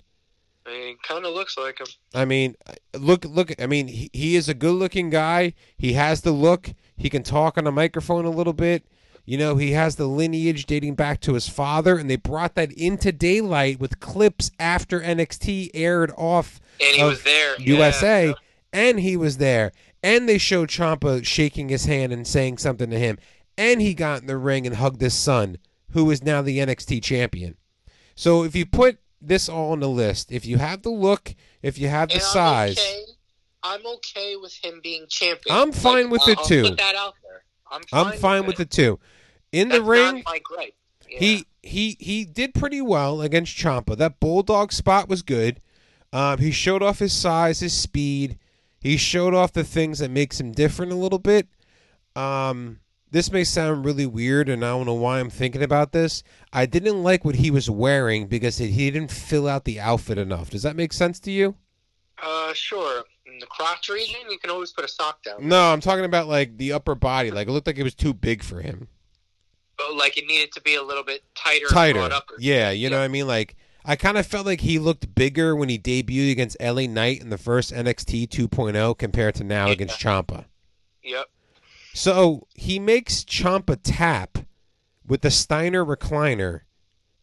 [0.66, 1.86] I mean, kind of looks like him.
[2.14, 2.54] I mean,
[2.96, 3.52] look, look.
[3.60, 5.54] I mean, he, he is a good-looking guy.
[5.76, 6.72] He has the look.
[6.96, 8.84] He can talk on a microphone a little bit.
[9.24, 12.72] You know, he has the lineage dating back to his father, and they brought that
[12.72, 17.54] into daylight with clips after NXT aired off And he was there.
[17.60, 18.34] USA, yeah.
[18.72, 19.70] and he was there,
[20.02, 23.18] and they showed Ciampa shaking his hand and saying something to him,
[23.56, 25.58] and he got in the ring and hugged his son,
[25.90, 27.56] who is now the NXT champion.
[28.14, 31.78] So if you put this all on the list, if you have the look, if
[31.78, 33.04] you have the And I'm size, okay-
[33.64, 35.54] I'm okay with him being champion.
[35.56, 36.62] I'm fine with it too.
[36.64, 36.70] I'll.
[36.70, 37.44] Put that out there.
[37.70, 38.62] I'm fine, I'm fine with it.
[38.64, 38.98] it too.
[39.52, 40.74] In the ring, not my gripe.
[41.08, 41.18] Yeah.
[41.20, 43.96] he he he did pretty well against Ciampa.
[43.96, 45.60] That bulldog spot was good.
[46.12, 48.38] Um, he showed off his size, his speed.
[48.80, 51.46] He showed off the things that makes him different a little bit.
[52.16, 52.80] Um,
[53.12, 56.22] this may sound really weird, and I don't know why I'm thinking about this.
[56.52, 60.50] I didn't like what he was wearing because he didn't fill out the outfit enough.
[60.50, 61.54] Does that make sense to you?
[62.22, 63.04] Uh, sure.
[63.26, 65.46] In the crotch region, you can always put a sock down.
[65.46, 67.30] No, I'm talking about like the upper body.
[67.30, 68.88] Like it looked like it was too big for him.
[69.78, 71.66] But, like it needed to be a little bit tighter.
[71.66, 71.98] tighter.
[72.00, 73.26] brought up or Yeah, you know what I mean?
[73.26, 77.20] Like I kind of felt like he looked bigger when he debuted against LA Knight
[77.20, 79.72] in the first NXT 2.0 compared to now Yeah.
[79.72, 80.44] against Ciampa.
[81.02, 81.26] Yep.
[81.94, 84.38] So he makes Ciampa tap
[85.06, 86.60] with the Steiner recliner.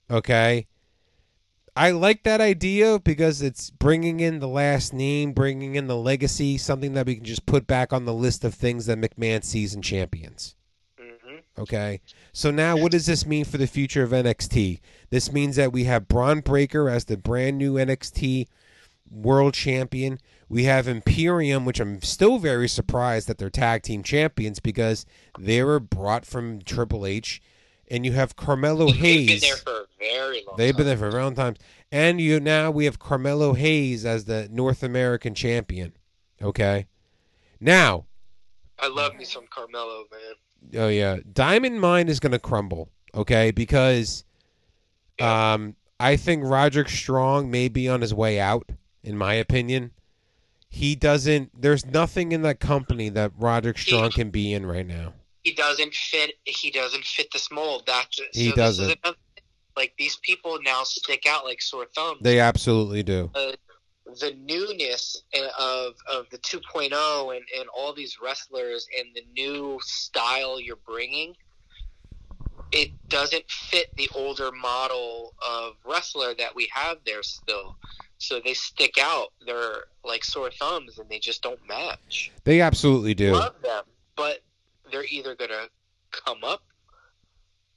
[0.09, 0.67] Okay.
[1.75, 6.57] I like that idea because it's bringing in the last name, bringing in the legacy,
[6.57, 9.73] something that we can just put back on the list of things that McMahon sees
[9.73, 10.55] in champions.
[10.99, 12.01] hmm Okay.
[12.33, 14.81] So now what does this mean for the future of NXT?
[15.09, 18.47] This means that we have Bron Breakker as the brand new NXT
[19.11, 20.19] world champion.
[20.47, 25.05] We have Imperium, which I'm still very surprised that they're tag team champions because
[25.39, 27.41] they were brought from Triple H.
[27.91, 29.27] And you have Carmelo Hayes.
[29.27, 30.99] They've been there for a very long They've been time.
[30.99, 31.55] there for a long time.
[31.91, 35.93] And you now we have Carmelo Hayes as the North American champion.
[36.41, 36.85] Okay.
[37.59, 38.05] Now,
[38.79, 40.81] I love me some Carmelo, man.
[40.81, 42.89] Oh yeah, Diamond Mine is going to crumble.
[43.15, 44.23] Okay, because
[45.19, 48.69] um, I think Roderick Strong may be on his way out.
[49.09, 49.89] In my opinion,
[50.69, 51.59] he doesn't.
[51.59, 55.13] There's nothing in that company that Roderick Strong can be in right now.
[55.43, 56.35] He doesn't fit.
[56.45, 57.87] He doesn't fit this mold.
[57.87, 58.85] That just, He doesn't.
[59.03, 59.17] Another,
[59.75, 62.19] like these people now stick out like sore thumbs.
[62.21, 63.31] They absolutely do.
[63.33, 63.53] uh,
[64.19, 65.23] the newness
[65.59, 66.91] of of the 2.0
[67.35, 71.35] and and all these wrestlers and the new style you're bringing
[72.71, 77.75] it doesn't fit the older model of wrestler that we have there still
[78.19, 83.13] so they stick out they're like sore thumbs and they just don't match They absolutely
[83.15, 83.31] do.
[83.33, 83.83] love them
[84.15, 84.39] but
[84.91, 85.67] they're either gonna
[86.11, 86.61] come up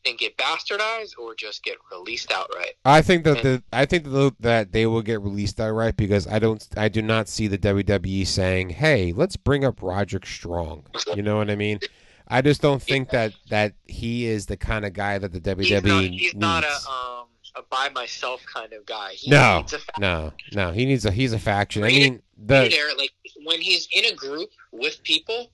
[0.05, 4.35] and get bastardized or just get released outright I think that the I think that
[4.41, 8.27] that they will get released outright because I don't I do not see the WWE
[8.27, 11.79] saying, "Hey, let's bring up Roderick Strong." You know what I mean?
[12.27, 15.65] I just don't think that that he is the kind of guy that the WWE
[15.65, 16.35] he's not, he's needs.
[16.35, 17.12] not a um
[17.55, 19.13] a by myself kind of guy.
[19.13, 20.73] He No, needs a fa- no, no.
[20.73, 21.85] He needs a he's a faction.
[21.85, 22.97] I mean, the there.
[22.97, 23.13] Like
[23.45, 25.51] when he's in a group with people,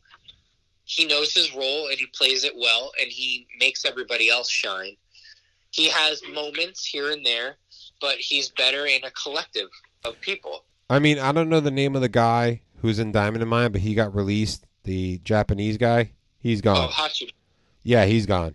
[0.84, 4.96] he knows his role and he plays it well, and he makes everybody else shine.
[5.70, 7.56] he has moments here and there,
[8.00, 9.68] but he's better in a collective
[10.04, 10.64] of people.
[10.88, 13.72] I mean, I don't know the name of the guy who's in Diamond in Mine,
[13.72, 14.64] but he got released.
[14.84, 16.88] The Japanese guy, he's gone.
[16.88, 17.28] Oh, Hachi.
[17.82, 18.54] Yeah, he's gone.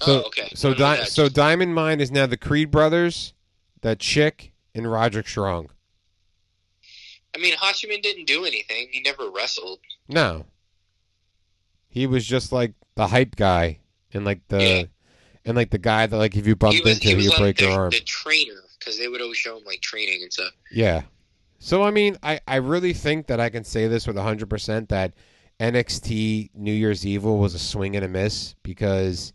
[0.00, 0.50] So, oh, okay.
[0.54, 3.32] so, I don't know Di- so Diamond Mine is now the Creed brothers,
[3.80, 5.70] that chick, and Roderick Strong.
[7.34, 8.88] I mean, Hachiman didn't do anything.
[8.90, 9.80] He never wrestled.
[10.08, 10.46] No,
[11.88, 13.78] he was just like the hype guy,
[14.12, 14.82] and like the, Yeah.
[15.44, 17.24] and like the guy that like if you bumped he was, into, he him, was
[17.24, 17.90] you like break the, your arm.
[17.90, 20.52] the trainer because they would always show him like training and stuff.
[20.70, 21.02] Yeah.
[21.58, 24.88] So I mean, I I really think that I can say this with hundred percent
[24.90, 25.14] that
[25.58, 29.32] NXT New Year's Evil was a swing and a miss because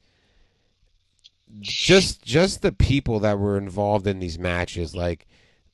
[1.59, 5.27] just just the people that were involved in these matches, like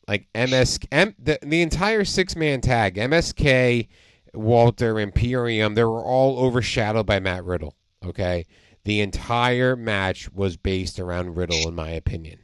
[0.07, 3.87] like MS M, the the entire six man tag, MSK,
[4.33, 7.75] Walter, Imperium, they were all overshadowed by Matt Riddle.
[8.05, 8.45] Okay,
[8.83, 12.39] the entire match was based around Riddle, in my opinion.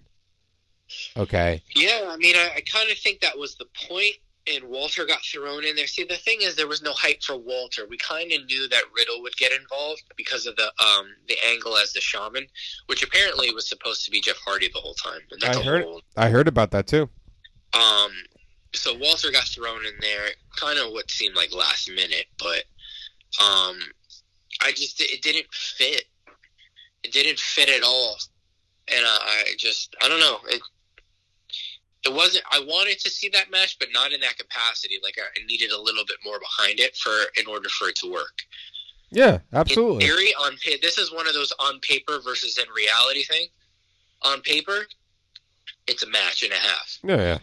[1.16, 1.62] Okay.
[1.76, 4.16] Yeah, I mean, I, I kind of think that was the point,
[4.52, 5.88] and Walter got thrown in there.
[5.88, 7.88] See, the thing is, there was no hype for Walter.
[7.90, 11.78] We kind of knew that Riddle would get involved because of the um the angle
[11.78, 12.46] as the shaman,
[12.88, 15.22] which apparently was supposed to be Jeff Hardy the whole time.
[15.32, 17.10] And that's I heard- whole, I heard about that too.
[17.74, 18.12] Um,
[18.74, 22.64] so Walter got thrown in there, kind of what seemed like last minute, but
[23.42, 23.80] um,
[24.62, 26.04] I just it didn't fit.
[27.04, 28.18] It didn't fit at all,
[28.88, 30.38] and I, I just I don't know.
[30.50, 30.62] It
[32.06, 32.44] it wasn't.
[32.52, 35.00] I wanted to see that match, but not in that capacity.
[35.04, 38.12] Like I needed a little bit more behind it for in order for it to
[38.12, 38.42] work.
[39.12, 40.06] Yeah, absolutely.
[40.06, 43.48] In theory, on this is one of those on paper versus in reality thing.
[44.24, 44.86] On paper,
[45.88, 47.00] it's a match and a half.
[47.04, 47.34] Yeah, yeah.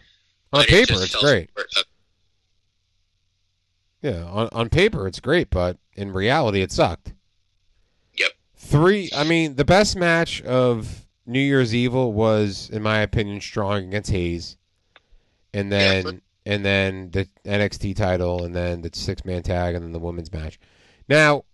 [0.53, 1.51] On but paper, just it's great.
[1.57, 1.85] of-
[4.03, 7.13] Yeah, on on paper, it's great, but in reality, it sucked.
[8.17, 8.31] Yep.
[8.57, 9.11] Three.
[9.15, 11.00] I mean, the best match of
[11.31, 14.57] New Year's Evil was, in my opinion, Strong against Hayes,
[15.55, 16.13] and then Yeah.
[16.53, 20.33] and then the NXT title, and then the six man tag, and then the women's
[20.33, 20.59] match.
[21.09, 21.45] Now,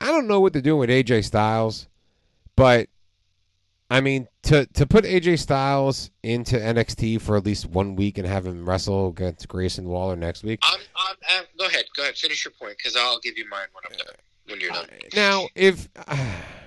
[0.00, 1.88] I don't know what they're doing with AJ Styles,
[2.56, 2.88] but
[3.90, 8.26] I mean, to to put AJ Styles into NXT for at least one week and
[8.26, 10.60] have him wrestle against Grayson Waller next week.
[10.62, 13.66] I'm, I'm, uh, go ahead, go ahead, finish your point because I'll give you mine
[13.72, 14.14] when I'm done.
[14.48, 14.86] When you're done.
[15.14, 15.88] Now, if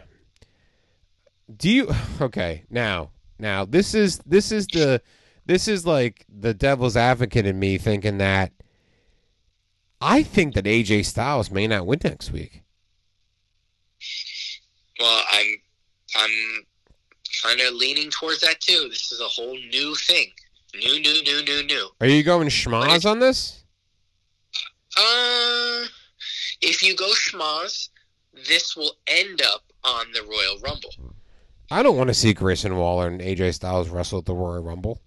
[1.54, 1.90] do you
[2.22, 5.02] okay now now this is this is the
[5.46, 8.52] this is like the devil's advocate in me thinking that
[10.02, 12.62] I think that AJ Styles may not win next week.
[15.00, 15.48] Well, I'm,
[16.18, 16.66] I'm
[17.44, 18.88] kind of leaning towards that too.
[18.90, 20.28] This is a whole new thing,
[20.76, 21.90] new, new, new, new, new.
[22.02, 23.64] Are you going schmaz on this?
[24.98, 25.86] Uh,
[26.62, 27.90] if you go schmaz,
[28.48, 31.15] this will end up on the Royal Rumble.
[31.72, 35.02] I don't want to see Grayson Waller and AJ Styles wrestle at the Royal Rumble.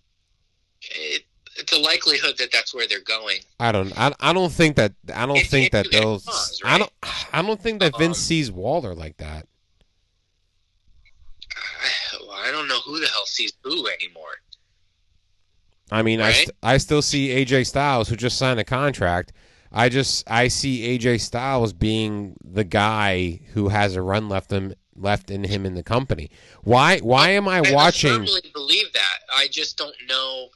[0.83, 1.23] It,
[1.57, 3.39] it's a likelihood that that's where they're going.
[3.61, 3.93] I don't.
[3.99, 4.93] I, I don't think that.
[5.15, 6.21] I don't think that get they'll.
[6.21, 6.93] Schmaz, I don't.
[7.33, 9.47] I don't think that Vince Um, sees Waller like that.
[11.57, 14.25] I, well, I don't know who the hell sees who anymore.
[15.91, 19.33] I mean, I, st- I still see AJ Styles who just signed a contract.
[19.73, 24.75] I just I see AJ Styles being the guy who has a run left him
[25.01, 26.31] left in him in the company.
[26.63, 28.13] Why why am I I watching?
[28.13, 29.19] firmly believe that.
[29.35, 30.49] I just don't know.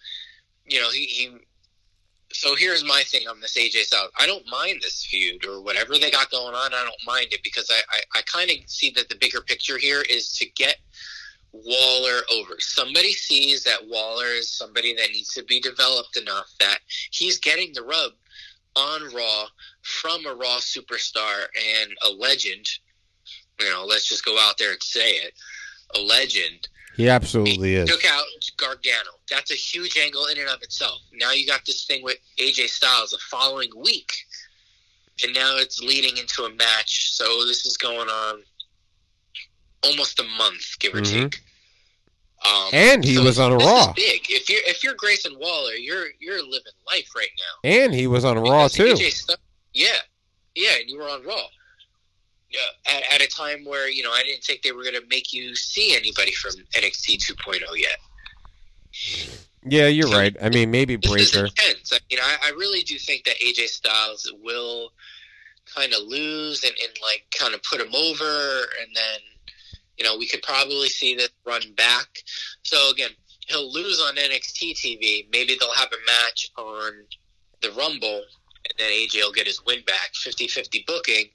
[0.66, 1.36] You know, he, he.
[2.32, 4.10] So here's my thing on this AJ Styles.
[4.18, 6.72] I don't mind this feud or whatever they got going on.
[6.72, 9.76] I don't mind it because I, I, I kind of see that the bigger picture
[9.76, 10.78] here is to get
[11.52, 12.54] Waller over.
[12.58, 16.78] Somebody sees that Waller is somebody that needs to be developed enough that
[17.10, 18.12] he's getting the rub
[18.74, 19.46] on Raw
[19.82, 21.46] from a Raw superstar
[21.82, 22.66] and a legend.
[23.64, 25.34] You know, let's just go out there and say it.
[25.94, 27.88] A legend He absolutely is.
[27.88, 28.24] took out
[28.56, 29.10] Gargano.
[29.30, 31.00] That's a huge angle in and of itself.
[31.12, 34.12] Now you got this thing with AJ Styles the following week,
[35.22, 37.12] and now it's leading into a match.
[37.14, 38.42] So this is going on
[39.84, 41.30] almost a month, give or Mhm.
[41.30, 41.40] take.
[42.44, 43.90] Um, And he so was on this Raw.
[43.90, 44.26] Is big.
[44.30, 47.70] If you're if you're Grayson Waller, you're you're living life right now.
[47.70, 48.94] And he was on Raw too.
[48.94, 49.38] AJ Styles-
[49.74, 50.00] yeah,
[50.56, 51.46] yeah, and you were on Raw.
[52.52, 55.06] Yeah, at, at a time where you know I didn't think they were going to
[55.08, 57.98] make you see anybody from NXT 2.0 yet.
[59.64, 60.36] Yeah, you're right.
[60.42, 61.46] I mean, maybe This is Breaker.
[61.46, 61.92] intense.
[61.92, 64.92] I mean, I, I really do think that AJ Styles will
[65.72, 69.20] kind of lose and, and like kind of put him over, and then
[69.96, 72.08] you know we could probably see this run back.
[72.64, 73.10] So again,
[73.46, 75.26] he'll lose on NXT TV.
[75.32, 76.92] Maybe they'll have a match on
[77.60, 78.22] the Rumble,
[78.64, 81.26] and then AJ will get his win back, 50-50 booking,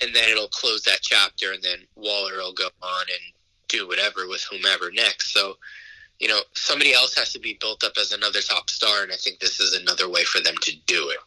[0.00, 3.32] and then it'll close that chapter, and then Waller will go on and
[3.68, 5.32] do whatever with whomever next.
[5.32, 5.56] So,
[6.18, 9.16] you know, somebody else has to be built up as another top star, and I
[9.16, 11.18] think this is another way for them to do it.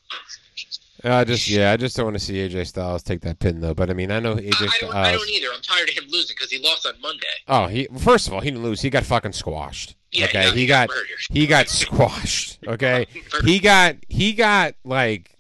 [1.04, 3.74] I just yeah, I just don't want to see AJ Styles take that pin though.
[3.74, 5.48] But I mean, I know AJ I, I, don't, I don't either.
[5.54, 7.26] I'm tired of him losing because he lost on Monday.
[7.48, 8.82] Oh, he first of all, he didn't lose.
[8.82, 9.96] He got fucking squashed.
[10.12, 11.08] Yeah, okay, no, he he got got murdered.
[11.30, 12.60] he got squashed.
[12.68, 13.08] Okay,
[13.44, 15.36] he got he got like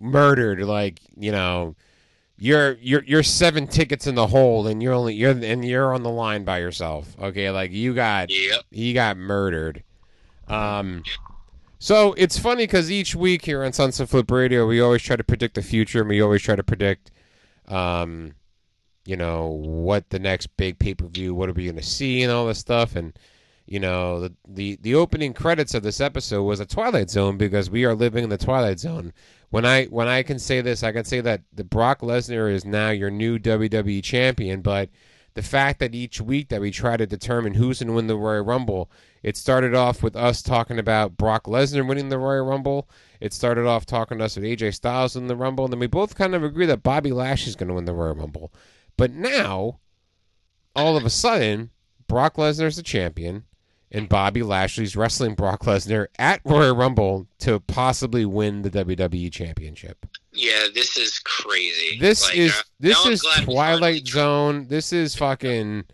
[0.00, 0.62] murdered.
[0.62, 1.76] Like you know,
[2.38, 6.02] you're you're you're seven tickets in the hole, and you're only you're and you're on
[6.02, 7.16] the line by yourself.
[7.20, 8.60] Okay, like you got Yep.
[8.70, 9.82] he got murdered.
[10.46, 11.02] Um,
[11.78, 15.24] so it's funny because each week here on Sunset Flip Radio, we always try to
[15.24, 17.10] predict the future, and we always try to predict,
[17.68, 18.34] um,
[19.04, 22.22] you know, what the next big pay per view, what are we going to see,
[22.22, 22.96] and all this stuff.
[22.96, 23.18] And
[23.66, 27.68] you know, the, the the opening credits of this episode was a Twilight Zone because
[27.68, 29.12] we are living in the Twilight Zone.
[29.50, 32.64] When I when I can say this, I can say that the Brock Lesnar is
[32.64, 34.90] now your new WWE champion, but
[35.34, 38.16] the fact that each week that we try to determine who's going to win the
[38.16, 38.90] Royal Rumble,
[39.22, 42.88] it started off with us talking about Brock Lesnar winning the Royal Rumble.
[43.20, 45.86] It started off talking to us with AJ Styles in the Rumble, and then we
[45.86, 48.52] both kind of agree that Bobby Lashley's going to win the Royal Rumble.
[48.96, 49.78] But now,
[50.74, 51.70] all of a sudden,
[52.08, 53.44] Brock Lesnar's the champion,
[53.90, 60.06] and Bobby Lashley's wrestling Brock Lesnar at Royal Rumble to possibly win the WWE Championship.
[60.32, 61.98] Yeah, this is crazy.
[61.98, 64.06] This Like, is uh, this is glad we finally Twilight.
[64.08, 64.66] Zone.
[64.68, 65.84] This is fucking.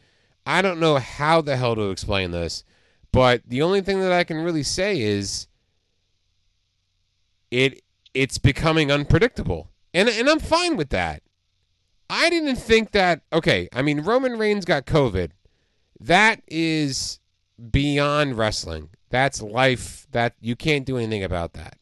[0.47, 2.65] I don't know how the hell to explain this,
[3.13, 5.47] but the only thing that I can really say is
[7.51, 7.83] it
[8.13, 11.23] it's becoming unpredictable, and and I'm fine with that.
[12.11, 13.23] I didn't think that.
[13.33, 15.31] Okay, I mean Roman Reigns got COVID.
[16.01, 17.21] That is
[17.71, 18.91] beyond wrestling.
[19.11, 20.07] That's life.
[20.13, 21.79] That you can't do anything about that.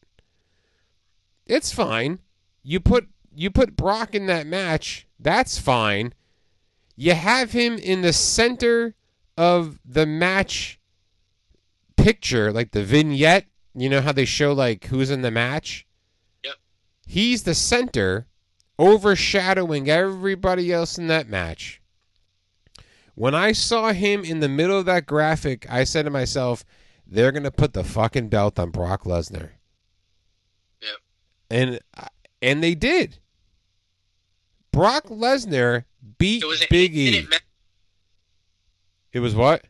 [1.45, 2.19] It's fine.
[2.63, 5.07] You put you put Brock in that match.
[5.19, 6.13] That's fine.
[6.95, 8.95] You have him in the center
[9.37, 10.79] of the match
[11.97, 13.45] picture, like the vignette.
[13.75, 15.87] You know how they show like who's in the match.
[16.43, 16.55] Yep.
[17.07, 18.27] He's the center,
[18.77, 21.81] overshadowing everybody else in that match.
[23.15, 26.65] When I saw him in the middle of that graphic, I said to myself,
[27.05, 29.51] "They're gonna put the fucking belt on Brock Lesnar."
[30.81, 30.97] Yep.
[31.51, 32.07] and uh,
[32.41, 33.19] and they did.
[34.71, 35.85] Brock Lesnar
[36.17, 37.11] beat It was an Big eight E.
[37.11, 37.37] minute ma-
[39.11, 39.65] It was what?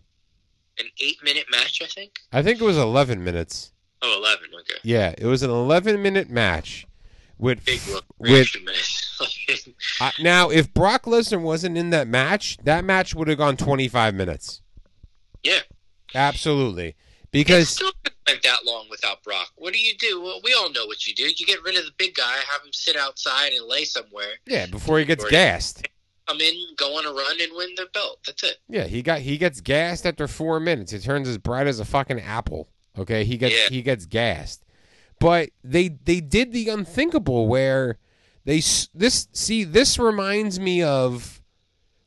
[0.79, 2.19] an eight minute match, I think.
[2.31, 3.73] I think it was 11 minutes.
[4.01, 4.79] Oh, 11, okay.
[4.83, 6.87] Yeah, it was an 11 minute match
[7.43, 7.81] with Big
[8.17, 8.47] with
[10.01, 14.15] uh, now if Brock Lesnar wasn't in that match, that match would have gone 25
[14.15, 14.61] minutes.
[15.43, 15.59] yeah.
[16.15, 16.95] Absolutely.
[17.31, 17.91] Because still
[18.27, 19.49] went that long without Brock.
[19.55, 20.21] What do you do?
[20.21, 21.23] Well, we all know what you do.
[21.23, 24.33] You get rid of the big guy, have him sit outside and lay somewhere.
[24.45, 25.87] yeah, before he gets gassed.
[26.27, 28.19] Come in, go on a run, and win the belt.
[28.25, 28.57] That's it.
[28.69, 30.91] Yeah, he got he gets gassed after 4 minutes.
[30.91, 32.69] He turns as bright as a fucking apple.
[32.97, 33.25] Okay?
[33.25, 33.69] He gets Yeah.
[33.69, 34.62] he gets gassed.
[35.23, 37.97] But they they did the unthinkable where
[38.43, 38.57] they
[38.93, 41.41] this see this reminds me of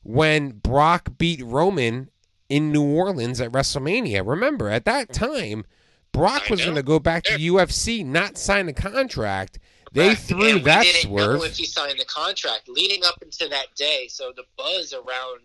[0.02, 2.10] when Brock beat Roman
[2.50, 4.22] in New Orleans at WrestleMania.
[4.26, 5.64] Remember, at that time,
[6.12, 9.60] Brock was going to go back to UFC, not sign a contract.
[9.92, 10.18] They Right.
[10.18, 11.38] threw and we that didn't swerve.
[11.38, 14.08] know if he signed the contract leading up into that day.
[14.10, 15.40] So the buzz around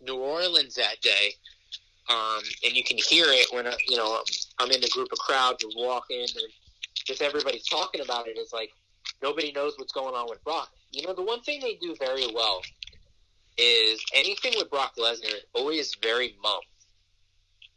[0.00, 1.34] New Orleans that day,
[2.08, 4.22] um, and you can hear it when uh, you know
[4.58, 6.30] I'm- in a group of crowds and walking, and
[7.04, 8.36] just everybody's talking about it.
[8.36, 8.70] It's like
[9.22, 10.70] nobody knows what's going on with Brock.
[10.92, 12.62] You know, the one thing they do very well
[13.58, 16.60] is anything with Brock Lesnar is always very mum.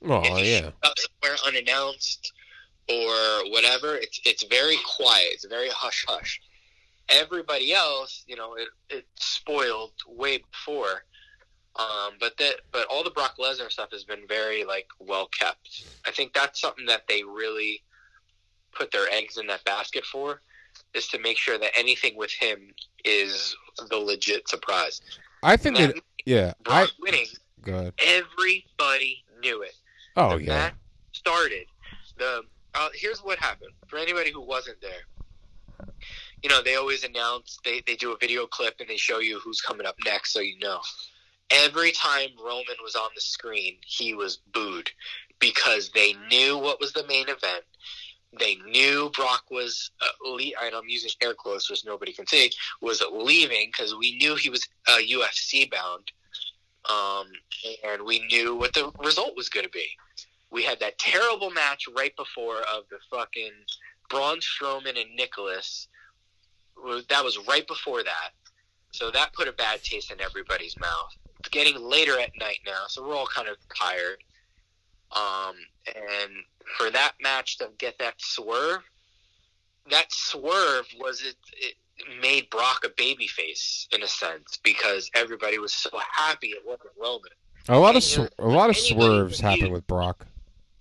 [0.06, 2.34] oh yeah, up somewhere unannounced
[2.90, 5.28] or whatever, it's it's very quiet.
[5.32, 6.42] It's very hush hush.
[7.10, 11.04] Everybody else, you know, it it's spoiled way before.
[11.76, 15.86] Um, but that but all the Brock Lesnar stuff has been very like well kept.
[16.06, 17.82] I think that's something that they really
[18.76, 20.42] put their eggs in that basket for
[20.94, 22.74] is to make sure that anything with him
[23.06, 23.56] is
[23.90, 25.02] the legit surprise.
[25.44, 26.54] I think That that yeah.
[26.66, 27.26] I Brock winning,
[27.62, 27.94] good.
[28.00, 29.76] everybody knew it.
[30.16, 30.72] Oh the yeah.
[31.12, 31.66] started.
[32.18, 32.44] The
[32.76, 35.88] uh, here's what happened for anybody who wasn't there.
[36.42, 39.40] You know, they always announce they they do a video clip and they show you
[39.40, 40.80] who's coming up next, so you know.
[41.52, 44.90] Every time Roman was on the screen, he was booed
[45.40, 47.64] because they knew what was the main event.
[48.40, 53.04] They knew Brock was, uh, le- I'm using air quotes, which nobody can see, was
[53.12, 56.12] leaving because we knew he was uh, UFC bound,
[56.90, 57.28] um,
[57.88, 59.88] and we knew what the result was going to be
[60.54, 63.52] we had that terrible match right before of the fucking
[64.10, 65.88] Braun Strowman and Nicholas.
[67.10, 68.30] That was right before that,
[68.92, 71.10] so that put a bad taste in everybody's mouth.
[71.40, 74.18] It's getting later at night now, so we're all kind of tired.
[75.16, 75.56] Um,
[75.88, 76.32] and
[76.78, 78.84] for that match to get that swerve,
[79.90, 81.76] that swerve was it, it
[82.22, 87.32] made Brock a babyface in a sense because everybody was so happy it wasn't Roman.
[87.70, 90.28] A lot of sw- a lot of swerves happen with Brock.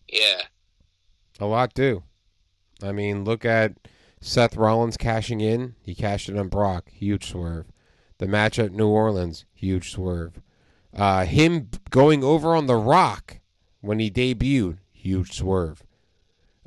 [0.09, 0.43] Yeah,
[1.41, 2.03] A lot do.
[2.83, 3.74] I mean, look at
[4.20, 5.74] Seth Rollins cashing in.
[5.80, 6.91] He cashed it on Brock.
[6.91, 7.66] Huge swerve.
[8.18, 9.45] The match at New Orleans.
[9.55, 10.41] Huge swerve.
[10.95, 13.39] Uh, him going over on The Rock
[13.83, 14.78] when he debuted.
[14.93, 15.85] Huge swerve.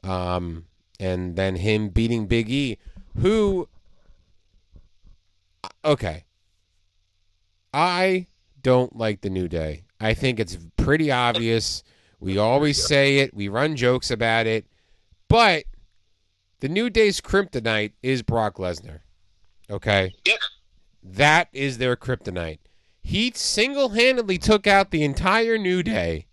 [0.03, 0.65] Um,
[0.99, 2.77] and then him beating Big E,
[3.17, 3.67] who.
[5.83, 6.25] Okay.
[7.73, 8.27] I
[8.61, 9.83] don't like the New Day.
[9.99, 11.83] I think it's pretty obvious.
[12.19, 13.33] We always say it.
[13.33, 14.65] We run jokes about it.
[15.27, 15.65] But
[16.59, 18.99] the New Day's kryptonite is Brock Lesnar.
[19.69, 20.13] Okay?
[20.25, 20.39] Yep.
[21.03, 22.59] That is their kryptonite.
[23.01, 26.27] He single handedly took out the entire New Day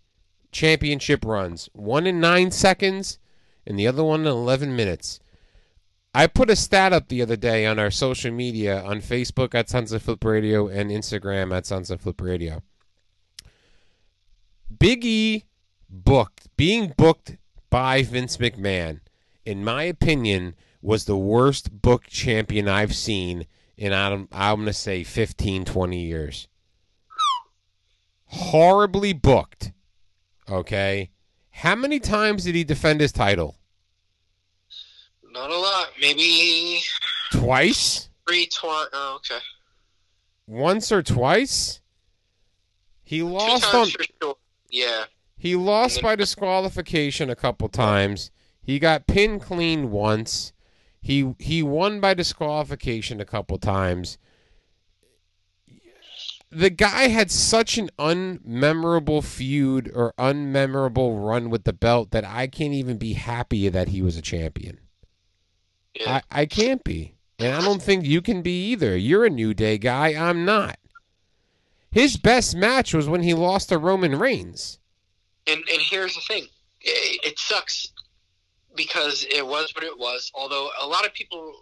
[0.52, 1.68] championship runs.
[1.72, 3.18] One in nine seconds
[3.66, 5.20] and the other one in 11 minutes.
[6.14, 9.70] I put a stat up the other day on our social media on Facebook at
[9.70, 12.62] Sunset Flip Radio and Instagram at Sunset Flip Radio.
[14.78, 15.44] Big E
[15.88, 17.36] booked, being booked
[17.70, 19.00] by Vince McMahon,
[19.44, 23.46] in my opinion, was the worst booked champion I've seen
[23.76, 26.48] in, I'm, I'm going to say, 15, 20 years.
[28.26, 29.72] Horribly booked.
[30.52, 31.10] Okay?
[31.50, 33.56] How many times did he defend his title?
[35.30, 35.88] not a lot.
[35.98, 36.80] Maybe
[37.32, 38.10] Twice?
[38.28, 38.90] three twenty.
[38.92, 39.42] Oh, okay.
[40.46, 41.80] Once or twice?
[43.02, 44.36] He lost on for sure.
[44.68, 45.04] Yeah.
[45.38, 48.30] He lost then- by disqualification a couple times.
[48.62, 50.52] He got pinned clean once.
[51.00, 54.18] He he won by disqualification a couple times.
[56.54, 62.46] The guy had such an unmemorable feud or unmemorable run with the belt that I
[62.46, 64.78] can't even be happy that he was a champion.
[65.94, 66.20] Yeah.
[66.30, 67.14] I, I can't be.
[67.38, 68.96] And I don't think you can be either.
[68.96, 70.08] You're a New Day guy.
[70.08, 70.78] I'm not.
[71.90, 74.78] His best match was when he lost to Roman Reigns.
[75.46, 76.46] And and here's the thing,
[76.80, 77.92] it, it sucks
[78.76, 80.30] because it was what it was.
[80.34, 81.52] Although a lot of people,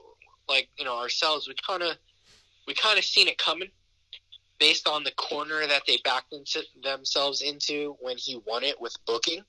[0.49, 1.97] like you know ourselves, we kind of
[2.67, 3.71] we kind of seen it coming
[4.61, 8.95] based on the corner that they backed into themselves into when he won it with
[9.07, 9.43] booking.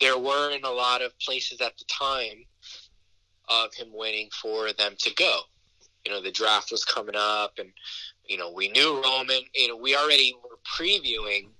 [0.00, 2.44] There weren't a lot of places at the time
[3.48, 5.40] of him waiting for them to go.
[6.04, 7.70] You know, the draft was coming up, and
[8.26, 9.40] you know we knew Roman.
[9.54, 11.50] You know, we already were previewing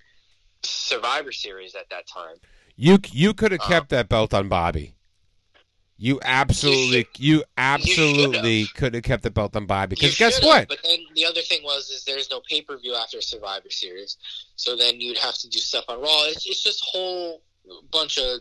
[0.62, 2.36] Survivor Series at that time.
[2.76, 4.94] You you could have Uh, kept that belt on Bobby.
[6.00, 9.96] You absolutely you absolutely could have kept the belt on Bobby.
[9.98, 10.68] You Because guess what?
[10.68, 14.16] But then the other thing was is there's no pay per view after Survivor Series,
[14.54, 16.22] so then you'd have to do stuff on Raw.
[16.26, 17.42] It's, it's just a whole
[17.90, 18.40] bunch of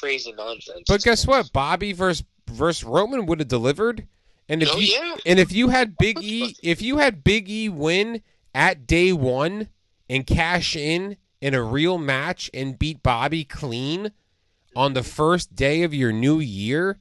[0.00, 0.84] crazy nonsense.
[0.86, 1.50] But guess what?
[1.52, 4.06] Bobby versus versus Roman would have delivered.
[4.48, 5.16] And if Oh, you yeah.
[5.24, 8.22] and if you had Big E if you had Big E win
[8.54, 9.68] at day one
[10.10, 14.12] and cash in in a real match and beat Bobby clean
[14.74, 16.98] on the first day of your new year,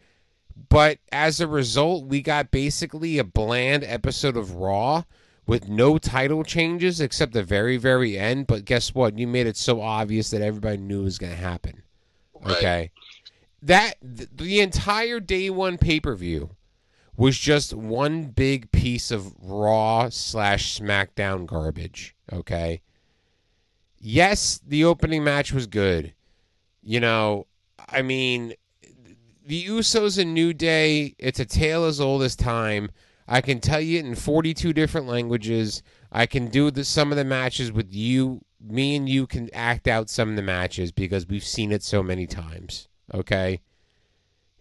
[0.70, 5.04] but as a result, we got basically a bland episode of Raw
[5.46, 8.48] with no title changes except the very, very end.
[8.48, 9.18] But guess what?
[9.18, 11.84] You made it so obvious that everybody knew it was going to happen.
[12.34, 12.58] Right.
[12.58, 12.92] Okay.
[13.62, 16.52] That th- the entire day one pay per view
[17.16, 22.16] was just one big piece of Raw slash SmackDown garbage.
[22.32, 22.82] Okay.
[24.00, 26.14] Yes, the opening match was good.
[26.82, 27.46] You know,
[27.92, 28.54] I mean,
[29.46, 32.90] the Usos and New Day, it's a tale as old as time.
[33.28, 35.84] I can tell you it in 42 different languages.
[36.12, 38.42] I can do the, some of the matches with you.
[38.60, 42.04] Me and you can act out some of the matches because we've seen it so
[42.04, 42.88] many times.
[43.14, 43.62] Okay?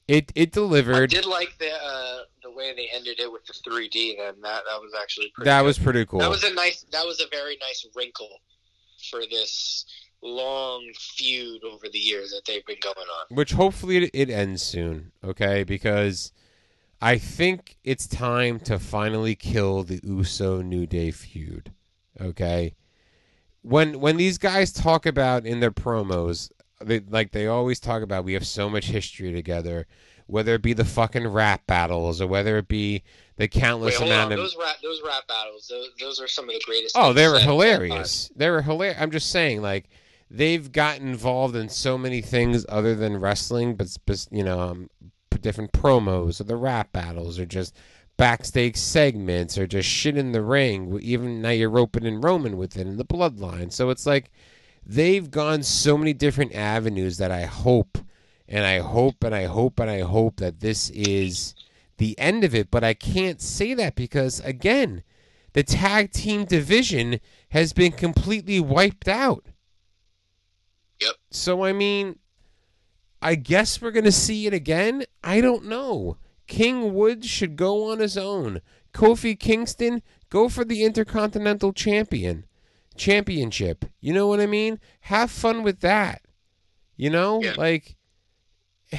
[0.08, 0.96] It it delivered.
[0.96, 4.16] I did like the uh, the way they ended it with the 3D.
[4.16, 5.66] Then that that was actually pretty That good.
[5.66, 6.18] was pretty cool.
[6.20, 8.40] that was a nice that was a very nice wrinkle
[9.10, 9.84] for this
[10.22, 13.36] long feud over the years that they've been going on.
[13.36, 15.64] which hopefully it, it ends soon, okay?
[15.64, 16.32] Because
[17.00, 21.72] I think it's time to finally kill the Uso New Day feud,
[22.20, 22.74] okay?
[23.62, 26.50] When when these guys talk about in their promos,
[26.82, 29.86] they like they always talk about we have so much history together,
[30.26, 33.02] whether it be the fucking rap battles or whether it be
[33.36, 34.32] the countless Wait, amount on.
[34.32, 35.66] of Those rap those rap battles.
[35.68, 36.96] Those, those are some of the greatest.
[36.98, 37.70] Oh, they were said of all time.
[37.70, 38.30] hilarious.
[38.34, 38.96] They were hilarious.
[39.00, 39.88] I'm just saying, like,
[40.30, 44.90] they've gotten involved in so many things other than wrestling, but, but you know, um,
[45.40, 47.74] different promos or the rap battles or just
[48.16, 50.98] backstage segments or just shit in the ring.
[51.02, 53.72] Even now you're roping in Roman with it in the bloodline.
[53.72, 54.30] So it's like
[54.84, 57.98] they've gone so many different avenues that I hope
[58.46, 61.54] and I hope and I hope and I hope that this is
[61.98, 62.70] the end of it.
[62.70, 65.02] But I can't say that because again,
[65.52, 67.20] the tag team division
[67.50, 69.46] has been completely wiped out.
[71.00, 71.14] Yep.
[71.30, 72.18] So I mean,
[73.22, 75.04] I guess we're gonna see it again.
[75.22, 76.16] I don't know.
[76.46, 78.60] King Woods should go on his own.
[78.92, 82.44] Kofi Kingston go for the Intercontinental Champion
[82.96, 83.84] championship.
[84.00, 84.80] You know what I mean?
[85.02, 86.22] Have fun with that.
[86.96, 87.54] You know, Yeah.
[87.56, 87.96] like.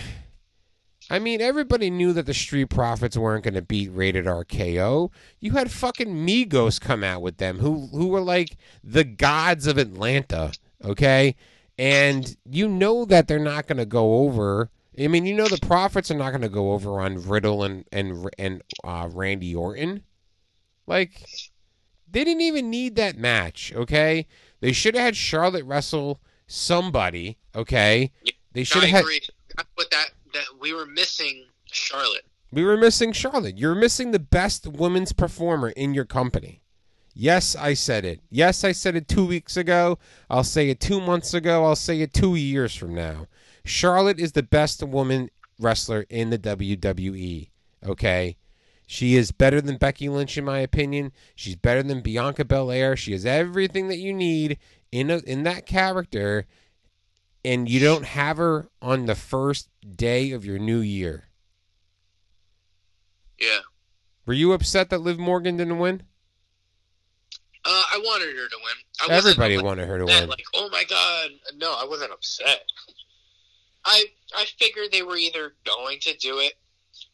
[1.09, 5.11] I mean, everybody knew that the Street Profits weren't going to beat Rated RKO.
[5.41, 9.77] You had fucking Migos come out with them, who who were like the gods of
[9.77, 10.53] Atlanta.
[10.83, 11.35] Okay,
[11.77, 14.69] and you know that they're not going to go over.
[14.99, 17.85] I mean, you know the Profits are not going to go over on Riddle and
[17.91, 20.03] and and uh, Randy Orton.
[20.85, 21.25] Like,
[22.09, 23.71] they didn't even need that match.
[23.75, 24.27] Okay,
[24.59, 27.37] they should have had Charlotte wrestle somebody.
[27.55, 28.11] Okay,
[28.53, 29.05] they should have had.
[29.55, 32.25] That's what that that we were missing Charlotte.
[32.51, 33.57] We were missing Charlotte.
[33.57, 36.60] You're missing the best women's performer in your company.
[37.13, 38.21] Yes, I said it.
[38.29, 39.99] Yes, I said it two weeks ago.
[40.29, 41.65] I'll say it two months ago.
[41.65, 43.27] I'll say it two years from now.
[43.65, 47.49] Charlotte is the best woman wrestler in the WWE.
[47.85, 48.37] Okay?
[48.87, 51.11] She is better than Becky Lynch, in my opinion.
[51.35, 52.95] She's better than Bianca Belair.
[52.95, 54.57] She has everything that you need
[54.91, 56.45] in a, in that character,
[57.45, 61.29] and you don't have her on the first day of your new year.
[63.39, 63.59] Yeah.
[64.25, 66.03] Were you upset that Liv Morgan didn't win?
[67.63, 69.15] Uh, I wanted her to win.
[69.17, 70.29] Everybody like, wanted her to upset, win.
[70.29, 72.63] Like, oh my god, no, I wasn't upset.
[73.85, 74.05] I
[74.35, 76.53] I figured they were either going to do it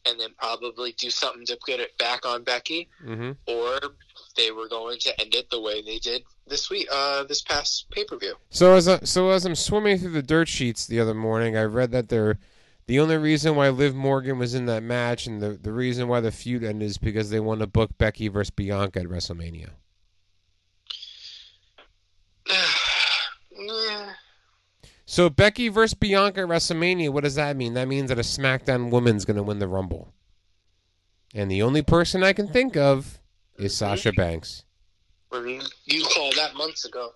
[0.06, 3.78] and then probably do something to get it back on Becky, hmm or
[4.36, 7.90] they were going to end it the way they did this week, uh, this past
[7.90, 8.34] pay per view.
[8.50, 11.64] So as I, so as I'm swimming through the dirt sheets the other morning, I
[11.64, 12.38] read that they're
[12.86, 16.20] the only reason why Liv Morgan was in that match and the, the reason why
[16.20, 19.70] the feud ended is because they want to book Becky versus Bianca at WrestleMania.
[22.48, 24.12] yeah.
[25.10, 27.72] So Becky versus Bianca at WrestleMania, what does that mean?
[27.72, 30.12] That means that a SmackDown woman's going to win the Rumble.
[31.34, 33.18] And the only person I can think of
[33.56, 34.20] is Sasha mm-hmm.
[34.20, 34.64] Banks.
[35.32, 37.12] Well, you, called that months ago.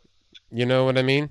[0.51, 1.28] You know what I mean?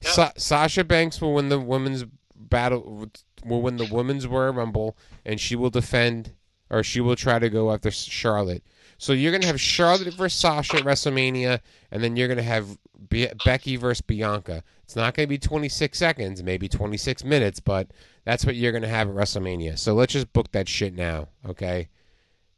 [0.00, 0.10] Yeah.
[0.10, 3.08] Sa- Sasha Banks will win the women's battle.
[3.44, 6.32] Will win the women's Royal Rumble, and she will defend,
[6.70, 8.64] or she will try to go after Charlotte.
[8.98, 11.60] So you're gonna have Charlotte versus Sasha at WrestleMania,
[11.92, 12.78] and then you're gonna have
[13.08, 14.62] Be- Becky versus Bianca.
[14.84, 17.88] It's not gonna be 26 seconds, maybe 26 minutes, but
[18.24, 19.78] that's what you're gonna have at WrestleMania.
[19.78, 21.88] So let's just book that shit now, okay?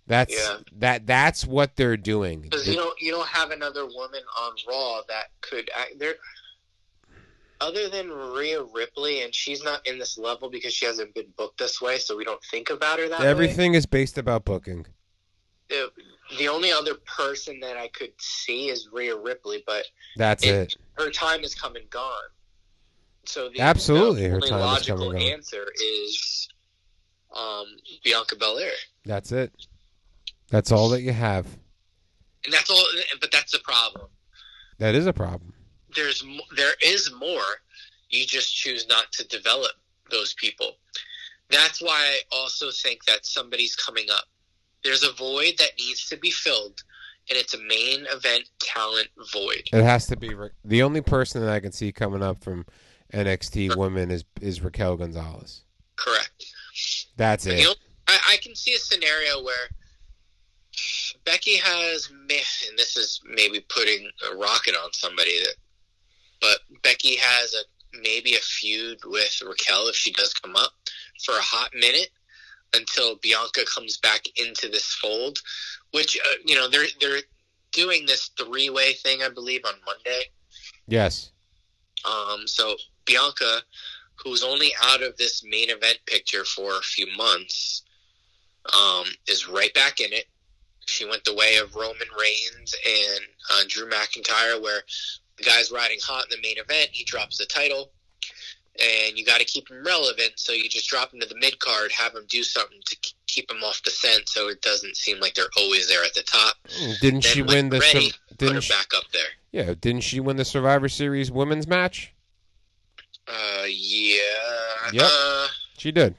[0.07, 0.59] That's Yeah.
[0.79, 1.07] that.
[1.07, 2.41] That's what they're doing.
[2.43, 6.15] Because you don't you don't have another woman on Raw that could act there.
[7.61, 11.59] Other than Rhea Ripley, and she's not in this level because she hasn't been booked
[11.59, 13.27] this way, so we don't think about her that way.
[13.27, 14.87] Everything is based about booking.
[15.69, 15.91] The,
[16.39, 19.85] the only other person that I could see is Rhea Ripley, but
[20.17, 20.77] That's It- it.
[20.95, 22.13] her time is come and gone.
[23.25, 25.21] So the, Absolutely, the her time is logical gone.
[25.23, 26.49] answer is
[27.35, 27.67] um,
[28.05, 28.73] Bianca Belair,
[29.05, 29.53] That's it.
[30.49, 31.47] That's all that you have.
[32.45, 32.85] and that's all.
[33.21, 34.09] But that's the problem.
[34.79, 35.53] That is a problem.
[35.95, 36.25] there's
[36.57, 37.43] there is more.
[38.11, 39.73] You just choose not to develop
[40.11, 40.77] those people.
[41.51, 44.25] That's why I also think that somebody's coming up.
[44.85, 46.81] There's a void that needs to be filled,
[47.29, 49.69] and it's a main event talent void.
[49.73, 52.67] It has to be Ra- the only person that I can see coming up from
[53.13, 55.63] NXT women is is Raquel Gonzalez.
[55.97, 56.45] Correct.
[57.17, 57.65] That's You it.
[57.65, 57.75] know,
[58.09, 59.69] I, I can see a scenario where
[61.25, 62.29] Becky has, and
[62.79, 65.55] this is maybe putting a rocket on somebody that,
[66.41, 70.73] but Becky has a maybe a feud with Raquel if she does come up
[71.25, 72.11] for a hot minute
[72.75, 75.39] until Bianca comes back into this fold,
[75.93, 77.21] which uh, you know they're they're
[77.73, 80.25] doing this three way thing I believe on Monday.
[80.87, 81.31] Yes.
[82.05, 83.61] Um, so Bianca,
[84.23, 87.83] who's only out of this main event picture for a few months,
[88.75, 90.27] um, is right back in it.
[90.87, 93.21] She went the way of Roman Reigns and
[93.53, 94.83] uh, Drew McIntyre, where
[95.37, 96.91] the guy's riding hot in the main event.
[96.93, 97.91] He drops the title,
[98.81, 100.33] and you got to keep him relevant.
[100.37, 102.97] So you just drop him to the mid card, have him do something to
[103.27, 106.23] keep him off the scent, so it doesn't seem like they're always there at the
[106.23, 106.57] top.
[107.01, 109.23] Didn't Then she win the ready, Sur- didn't she, back up there.
[109.53, 112.13] Yeah, didn't she win the Survivor Series women's match?
[113.29, 114.21] Uh, yeah.
[114.93, 115.03] Yep.
[115.05, 115.47] Uh,
[115.79, 116.15] She did.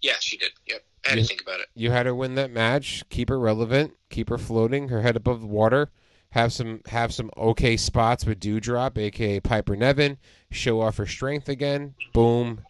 [0.00, 0.52] Yeah, she did.
[0.66, 0.84] Yep.
[1.06, 1.66] I had to think about it.
[1.74, 5.40] You had her win that match, keep her relevant, keep her floating, her head above
[5.40, 5.90] the water,
[6.30, 10.16] have some have some okay spots with Doudrop, aka Piper Niven,
[10.54, 11.94] show off her strength again.
[12.12, 12.60] Boom.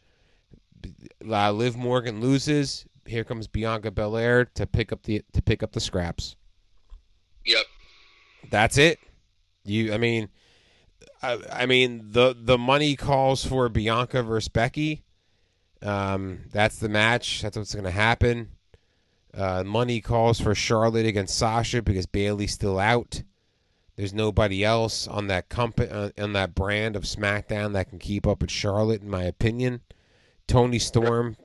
[1.27, 2.87] Uh, Liv Morgan loses.
[3.07, 6.37] Here comes Bianca Belair to pick up the to pick up the scraps.
[7.45, 7.65] Yep.
[8.51, 8.99] That's it.
[9.65, 10.29] You, I mean,
[11.23, 15.05] I, I mean the the money calls for Bianca versus Becky.
[15.83, 17.43] Um, that's the match.
[17.43, 18.51] That's what's going to happen.
[19.37, 23.23] Uh, money calls for Charlotte against Sasha because Bayley's still out.
[23.97, 28.27] There's nobody else on that company uh, on that brand of SmackDown that can keep
[28.27, 29.83] up with Charlotte, in my opinion.
[30.49, 31.37] Toni Storm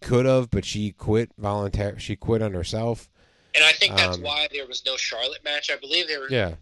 [0.00, 2.00] could have, but she quit voluntarily.
[2.00, 3.10] She quit on herself.
[3.54, 5.70] And I think that's Um, why there was no Charlotte match.
[5.70, 6.30] I believe there were.
[6.30, 6.54] Yeah.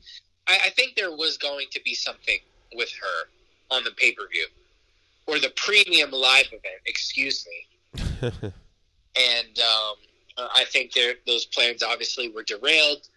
[0.46, 2.38] I, I think there was going to be something
[2.74, 4.46] with her on the pay per view
[5.26, 6.80] or the premium live event.
[6.86, 8.00] Excuse me.
[8.22, 9.96] and um,
[10.36, 13.08] I think there those plans obviously were derailed.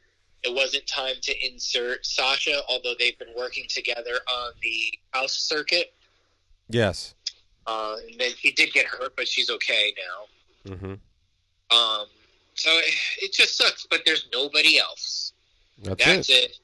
[0.44, 5.94] It wasn't time to insert Sasha, although they've been working together on the house circuit.
[6.70, 7.14] yes.
[7.66, 9.94] Uh, and then she did get hurt, but she's okay
[10.66, 10.76] now.
[10.78, 10.86] hmm
[11.76, 12.06] Um,
[12.56, 15.34] so it, it just sucks, but there's nobody else.
[15.84, 16.34] That's, That's it.
[16.34, 16.60] it.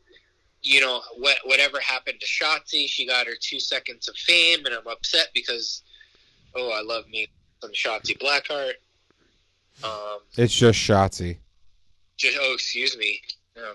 [0.61, 4.73] You know, what, whatever happened to Shotzi, she got her two seconds of fame, and
[4.73, 5.81] I'm upset because,
[6.55, 7.27] oh, I love me
[7.61, 8.75] some Shotzi Blackheart.
[9.83, 11.37] Um, It's just Shotzi.
[12.15, 13.19] just oh, excuse me,
[13.55, 13.73] Yeah.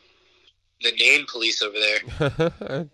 [0.82, 2.88] the name police over there.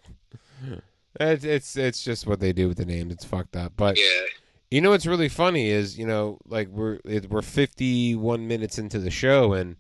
[1.21, 3.13] it's, it's it's just what they do with the names.
[3.13, 3.73] It's fucked up.
[3.77, 4.27] But Yeah,
[4.71, 8.99] you know what's really funny is you know like we're it, we're 51 minutes into
[8.99, 9.77] the show and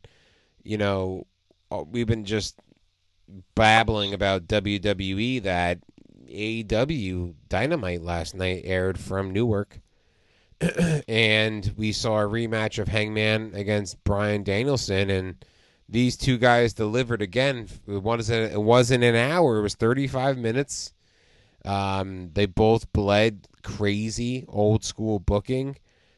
[0.63, 1.27] you know
[1.71, 2.61] uh, we've been just
[3.55, 5.79] babbling about WWE that
[6.29, 9.81] AEW Dynamite last night aired from Newark.
[11.09, 15.45] and we saw a rematch of Hangman against Bryan Danielson and
[15.89, 17.69] these two guys delivered again.
[17.87, 20.93] It wasn't it wasn't an hour, it was 35 minutes.
[21.65, 25.77] Um, they both bled crazy old school booking.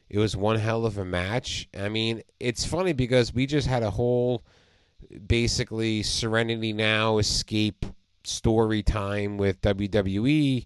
[0.09, 1.67] It was one hell of a match.
[1.77, 4.43] I mean, it's funny because we just had a whole
[5.27, 7.85] basically Serenity Now escape
[8.23, 10.65] story time with WWE.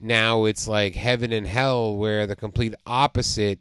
[0.00, 3.58] Now it's like heaven and hell where the complete opposite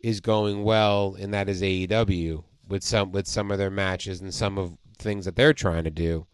[0.00, 4.32] is going well and that is AEW with some with some of their matches and
[4.32, 6.26] some of things that they're trying to do.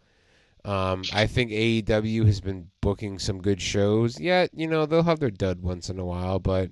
[0.65, 4.19] Um, I think AEW has been booking some good shows.
[4.19, 6.71] Yeah, you know, they'll have their dud once in a while, but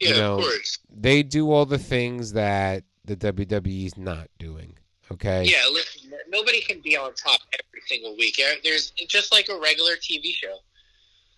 [0.00, 0.78] yeah, You know, of course.
[0.88, 4.78] they do all the things that the WWE's not doing.
[5.12, 5.44] Okay?
[5.44, 8.40] Yeah, listen, nobody can be on top every single week.
[8.64, 10.54] There's just like a regular TV show.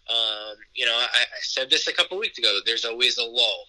[0.09, 2.59] Um, you know, I, I said this a couple weeks ago.
[2.67, 3.65] There's always a lull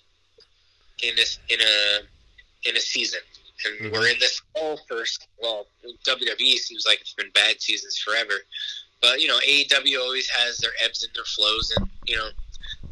[1.01, 3.21] in this in a in a season,
[3.65, 3.91] and Mhm.
[3.91, 5.27] we're in this lull first.
[5.37, 5.67] Well,
[6.05, 8.45] WWE seems like it's been bad seasons forever,
[9.01, 12.31] but you know, AEW always has their ebbs and their flows, and you know,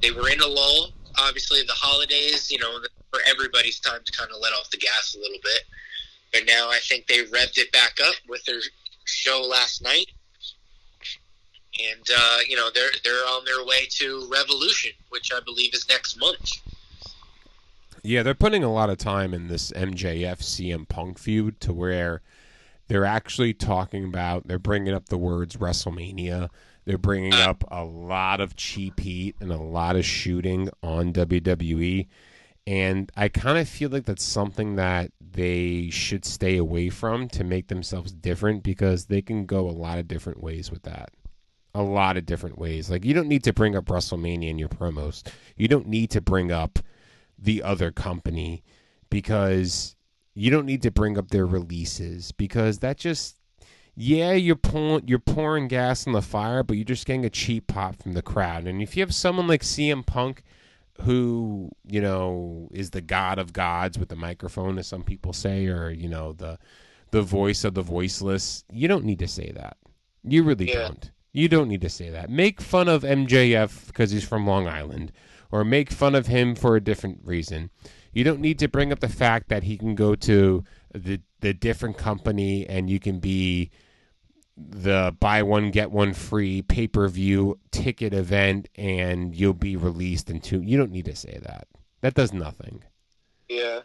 [0.02, 0.94] they were in a lull.
[1.18, 5.16] Obviously, the holidays, you know, for everybody's time to kind of let off the gas
[5.16, 5.64] a little bit.
[6.32, 8.62] But now I think they revved it back up with their
[9.06, 10.08] show last night,
[11.80, 15.88] and uh, you know they're they're on their way to Revolution, which I believe is
[15.90, 16.52] next month.
[18.04, 22.22] Yeah, they're putting a lot of time in this MJF CM Punk feud to where
[22.88, 26.50] they're actually talking about, they're bringing up the words WrestleMania.
[26.86, 27.50] They're bringing uh.
[27.50, 32.08] up a lot of cheap heat and a lot of shooting on WWE.
[32.68, 37.44] And I kind of feel like that's something that they should stay away from to
[37.44, 41.12] make themselves different because they can go a lot of different ways with that.
[41.74, 42.90] A lot of different ways.
[42.90, 45.24] Like, you don't need to bring up WrestleMania in your promos.
[45.56, 46.80] You don't need to bring up
[47.42, 48.64] the other company
[49.10, 49.96] because
[50.34, 53.38] you don't need to bring up their releases because that just
[53.96, 57.68] yeah you're pouring you're pouring gas on the fire but you're just getting a cheap
[57.68, 58.66] pop from the crowd.
[58.68, 60.44] And if you have someone like CM Punk
[61.02, 65.66] who you know is the god of gods with the microphone as some people say
[65.68, 66.60] or you know the
[67.10, 69.78] the voice of the voiceless you don't need to say that.
[70.24, 70.88] You really Yeah.
[70.88, 71.12] don't.
[71.34, 72.30] You don't need to say that.
[72.30, 75.12] Make fun of MJF because he's from Long Island
[75.52, 77.70] or make fun of him for a different reason.
[78.14, 81.54] You don't need to bring up the fact that he can go to the the
[81.54, 83.72] different company and you can be
[84.58, 90.30] the buy one get one free pay per view ticket event and you'll be released
[90.30, 90.62] in two.
[90.62, 91.68] You don't need to say that.
[92.02, 92.84] That does nothing.
[93.50, 93.82] Yeah,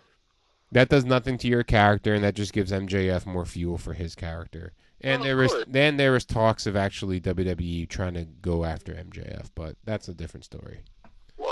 [0.73, 4.15] That does nothing to your character, and that just gives MJF more fuel for his
[4.15, 4.73] character.
[5.01, 5.65] And oh, Well, of there course.
[5.69, 10.15] then there is talks of actually WWE trying to go after MJF, but that's a
[10.15, 10.81] different story.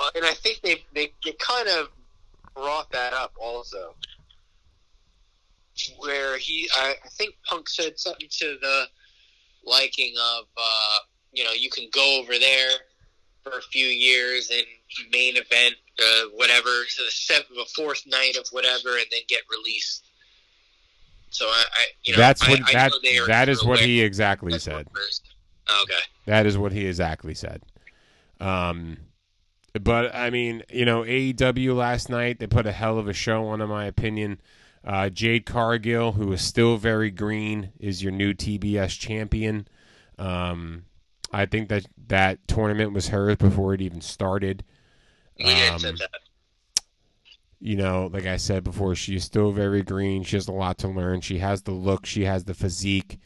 [0.05, 1.89] Well, and I think they they, they kind of
[2.55, 3.95] brought that up also.
[5.99, 8.85] where he, I, I think Punk said something to the
[9.65, 10.99] liking of, uh,
[11.33, 12.71] you know, you can go over there
[13.43, 14.65] for a few years and
[15.13, 19.41] main event, uh, whatever, to the seventh, the fourth night of whatever, and then get
[19.51, 20.05] released.
[21.31, 23.81] So I, I you know, That's what I that know they are that is what
[23.81, 24.87] he exactly said.
[24.95, 25.35] first.
[25.83, 25.95] Okay.
[26.27, 27.63] That is what he exactly said.
[28.41, 28.99] Um,
[29.81, 33.47] but I mean, you know, AEW last night they put a hell of a show
[33.49, 34.41] on, in my opinion.
[34.85, 39.66] Uh, Jade Cargill, who is still very green, is your new TBS champion.
[40.18, 40.85] Um,
[41.33, 44.62] I think that that tournament was hers before it even started.
[45.43, 45.97] Um,
[47.59, 50.22] you know, like I said before, she's still very green.
[50.22, 51.22] She has a lot to learn.
[51.22, 52.07] She has the look.
[52.07, 53.18] She has the physique.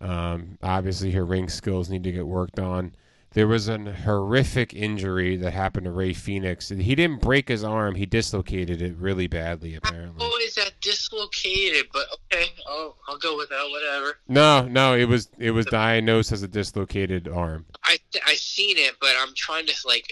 [0.00, 2.94] Um, obviously, her ring skills need to get worked on.
[3.32, 6.70] There was an horrific injury that happened to Rey Fenix.
[6.70, 7.94] He didn't break his arm.
[7.94, 10.16] He dislocated it really badly, apparently.
[10.20, 11.86] Oh, is that dislocated?
[11.92, 13.68] But okay, I'll I'll go with that.
[13.70, 14.18] Whatever.
[14.28, 17.66] No, no, it was it was diagnosed as a dislocated arm.
[17.84, 20.06] I I seen it, but I'm trying to like,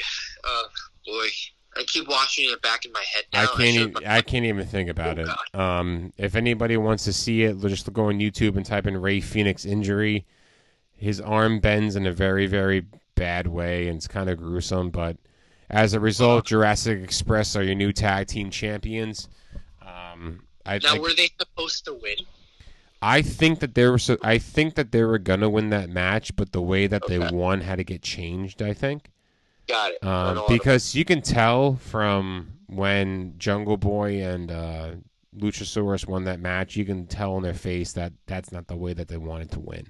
[0.45, 0.62] uh,
[1.07, 1.27] boy,
[1.79, 3.43] I keep watching it back in my head now.
[3.45, 3.75] I can't.
[3.75, 5.29] should've- Even, I can't even think about it.
[5.55, 9.21] Um, if anybody wants to see it, just go on YouTube and type in Rey
[9.21, 10.27] Fenix injury.
[10.99, 12.87] His arm bends in a very, very
[13.17, 14.91] bad way, and it's kind of gruesome.
[14.91, 15.17] But
[15.69, 19.29] as a result, Jurassic Express are your new tag team champions.
[19.83, 22.17] Um, I, now, I, were they supposed to win?
[23.03, 23.99] I think that they were.
[23.99, 27.19] So, I think that they were gonna win that match, but the way that they
[27.19, 28.62] won had to get changed.
[28.62, 29.11] I think.
[29.67, 30.05] Got it.
[30.05, 34.91] Um, because you can tell from when Jungle Boy and uh,
[35.37, 38.93] Luchasaurus won that match, you can tell in their face that that's not the way
[38.93, 39.87] that they wanted to win.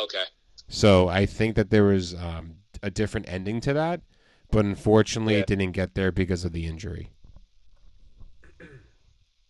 [0.00, 0.24] Okay.
[0.68, 4.00] So I think that there was um, a different ending to that,
[4.50, 5.40] but unfortunately, Yeah.
[5.40, 7.10] it didn't get there because of the injury.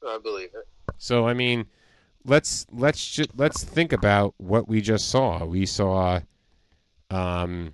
[0.06, 0.68] I believe it.
[0.98, 1.66] So I mean,
[2.24, 5.44] let's let's ju- let's think about what we just saw.
[5.44, 6.20] We saw,
[7.10, 7.72] um,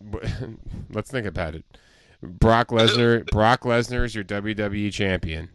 [0.92, 1.64] let's think about it.
[2.22, 3.26] Brock Lesnar.
[3.32, 5.50] Brock Lesnar is your WWE champion.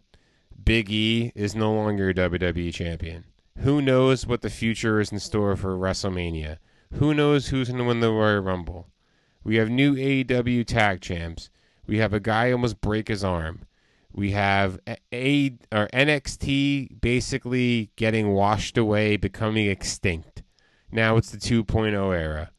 [0.62, 3.24] Big E is no longer your WWE champion.
[3.58, 6.58] Who knows what the future is in store for WrestleMania?
[6.94, 8.88] Who knows who's going to win the Royal Rumble?
[9.44, 11.50] We have new AEW tag champs.
[11.86, 13.62] We have a guy almost break his arm.
[14.12, 14.80] We have
[15.12, 20.42] a, or NXT basically getting washed away, becoming extinct.
[20.90, 22.50] Now it's the 2.0 era.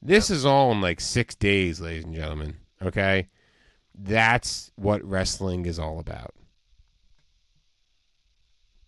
[0.00, 2.56] This is all in like six days, ladies and gentlemen.
[2.80, 3.28] Okay,
[3.94, 6.34] that's what wrestling is all about.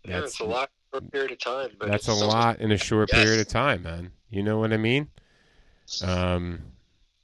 [0.04, 1.70] Yeah, it's a lot a period of time.
[1.78, 3.22] But That's a lot in a short Yes.
[3.22, 4.12] period of time, man.
[4.30, 5.08] You know what I mean?
[6.02, 6.62] Um,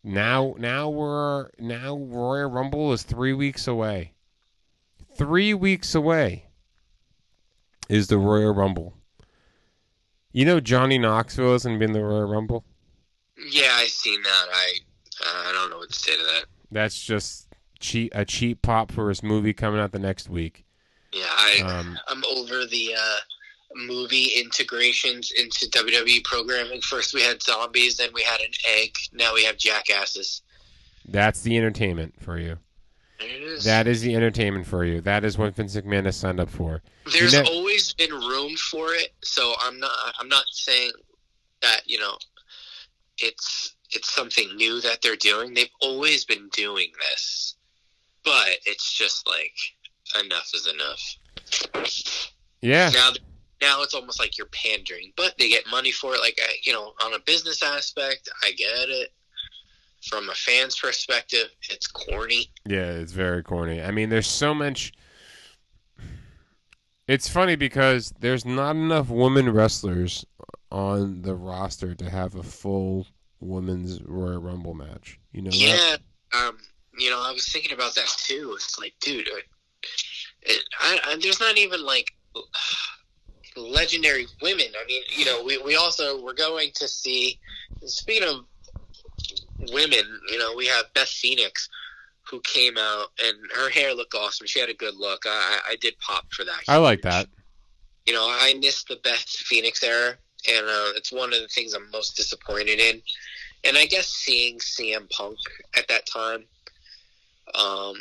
[0.03, 4.13] now, now we're now Royal Rumble is three weeks away.
[5.17, 6.47] Three weeks away
[7.89, 8.95] is the Royal Rumble.
[10.33, 12.65] You know Johnny Knoxville hasn't been the Royal Rumble.
[13.51, 14.47] Yeah, I seen that.
[14.53, 14.73] I
[15.25, 16.45] I don't know what to say to that.
[16.71, 17.49] That's just
[17.79, 20.65] cheap a cheap pop for his movie coming out the next week.
[21.13, 23.17] Yeah, I Um, I'm over the uh,
[23.77, 26.81] movie integrations into WWE programming.
[26.81, 28.95] First we had zombies, then we had an egg.
[29.13, 30.43] Now we have jackasses.
[31.09, 32.59] that's the entertainment for you.
[33.21, 33.65] Is.
[33.65, 35.01] That is the entertainment for you.
[35.01, 36.83] That is what Vince McMahon has signed up for.
[37.11, 40.93] There's You know- always been room for it, so I'm not I'm not saying
[41.63, 42.19] that you know
[43.19, 45.55] it's it's something new that they're doing.
[45.55, 47.55] They've always been doing this,
[48.25, 49.55] but it's just like
[50.25, 51.87] enough is enough.
[52.61, 52.91] Yeah.
[52.93, 53.13] Now
[53.61, 56.21] now it's almost like you're pandering, but they get money for it.
[56.21, 59.13] Like I, you know, on a business aspect, I get it.
[60.09, 62.51] From a fan's perspective, it's corny.
[62.65, 63.83] Yeah, it's very corny.
[63.83, 64.93] I mean, there's so much.
[67.09, 70.25] It's funny because there's not enough women wrestlers
[70.71, 73.07] on the roster to have a full
[73.41, 75.19] women's Royal Rumble match.
[75.33, 75.51] You know?
[75.51, 75.99] that?
[76.33, 76.59] Yeah, um,
[76.99, 78.53] you know, I was thinking about that too.
[78.55, 79.41] It's like, dude, uh,
[80.43, 82.13] it, I, I, there's not even like
[83.57, 84.67] legendary women.
[84.81, 87.39] I mean, you know, we, we also we're going to see.
[87.85, 88.45] Speaking of
[89.73, 91.69] women, you know, we have Beth Phoenix,
[92.29, 94.47] who came out and her hair looked awesome.
[94.47, 95.25] She had a good look.
[95.27, 96.63] I, I did pop for that.
[96.69, 97.29] I like that.
[98.05, 100.15] You know, I missed the Beth Phoenix era,
[100.49, 103.03] and uh, it's one of the things I'm most disappointed in.
[103.65, 105.39] And I guess seeing CM Punk
[105.77, 106.45] at that time,
[107.55, 107.97] um,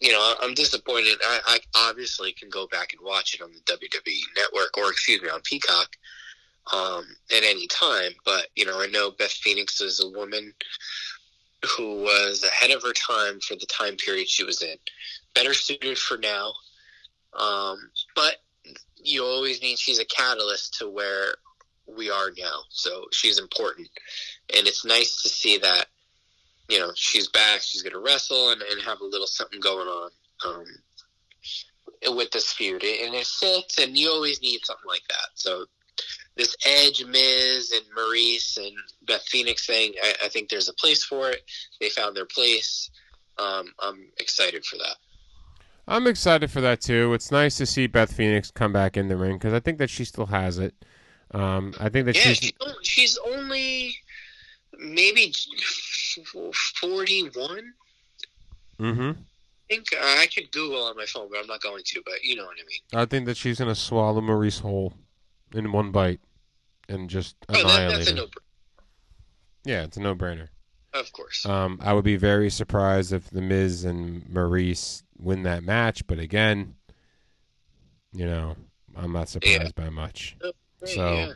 [0.00, 1.18] you know, I'm disappointed.
[1.22, 5.20] I, I obviously can go back and watch it on the WWE Network, or excuse
[5.20, 5.96] me, on Peacock,
[6.72, 8.12] um, at any time.
[8.24, 10.52] But you know, I know Beth Phoenix is a woman
[11.76, 14.76] who was ahead of her time for the time period she was in.
[15.34, 16.52] Better suited for now.
[17.36, 18.36] Um, but
[19.02, 19.78] you always need.
[19.78, 21.34] She's a catalyst to where
[21.86, 22.60] we are now.
[22.68, 23.88] So she's important,
[24.56, 25.86] and it's nice to see that.
[26.68, 27.60] You know, she's back.
[27.62, 30.10] She's going to wrestle and, and have a little something going on
[30.46, 30.64] um,
[32.16, 33.78] with this feud, and it fits.
[33.78, 35.28] And you always need something like that.
[35.34, 35.64] So
[36.36, 41.04] this Edge, Miz, and Maryse and Beth Phoenix thing, I, I think there's a place
[41.04, 41.42] for it.
[41.80, 42.90] They found their place.
[43.38, 44.96] Um, I'm excited for that.
[45.86, 47.14] I'm excited for that too.
[47.14, 49.88] It's nice to see Beth Phoenix come back in the ring because I think that
[49.88, 50.74] she still has it.
[51.32, 52.52] Um, I think that Yeah, she's she's,
[52.82, 53.94] she's only
[54.78, 55.32] maybe
[56.80, 57.72] 41.
[58.80, 59.10] Mm-hmm.
[59.10, 59.14] I
[59.74, 62.02] think uh, I could Google on my phone, but I'm not going to.
[62.04, 63.02] But you know what I mean.
[63.02, 64.94] I think that she's gonna swallow Maryse whole
[65.54, 66.20] in one bite
[66.88, 68.16] and just Oh, that, annihilate that's a him.
[68.16, 68.26] no.
[69.64, 70.48] Yeah, it's a no-brainer.
[70.94, 71.44] Of course.
[71.44, 76.18] Um, I would be very surprised if the Miz and Maryse win that match, but
[76.18, 76.74] again,
[78.12, 78.56] you know,
[78.96, 80.36] I'm not surprised by much.
[80.86, 81.32] so- yeah.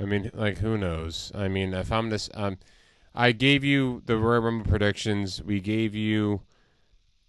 [0.00, 1.30] I mean, like, who knows?
[1.34, 2.58] I mean, if I'm this, um,
[3.14, 5.42] I gave you the Royal Rumble predictions.
[5.42, 6.42] We gave you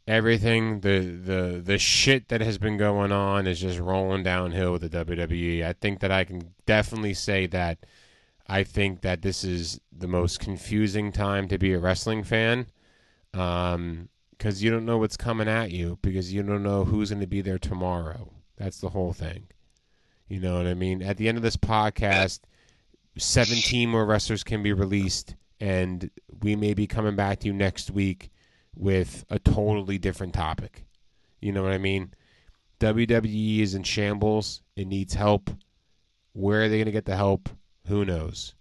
[0.07, 0.79] everything.
[0.81, 5.05] The the the shit that has been going on is just rolling downhill with the
[5.05, 5.65] WWE.
[5.65, 7.79] I think that I can definitely say that.
[8.47, 12.67] I think that this is the most confusing time to be a wrestling fan,
[13.31, 17.27] because you don't know what's coming at you because you don't know who's going to
[17.27, 18.31] be there tomorrow.
[18.57, 19.47] That's the whole thing.
[20.27, 21.01] You know what I mean?
[21.01, 22.41] At the end of this podcast,
[23.17, 26.09] 17 more wrestlers can be released, and
[26.41, 28.29] we may be coming back to you next week
[28.75, 30.85] with a totally different topic.
[31.41, 32.13] You know what I mean?
[32.79, 34.61] WWE is in shambles.
[34.75, 35.49] It needs help.
[36.33, 37.49] Where are they going to get the help?
[37.87, 38.55] Who knows?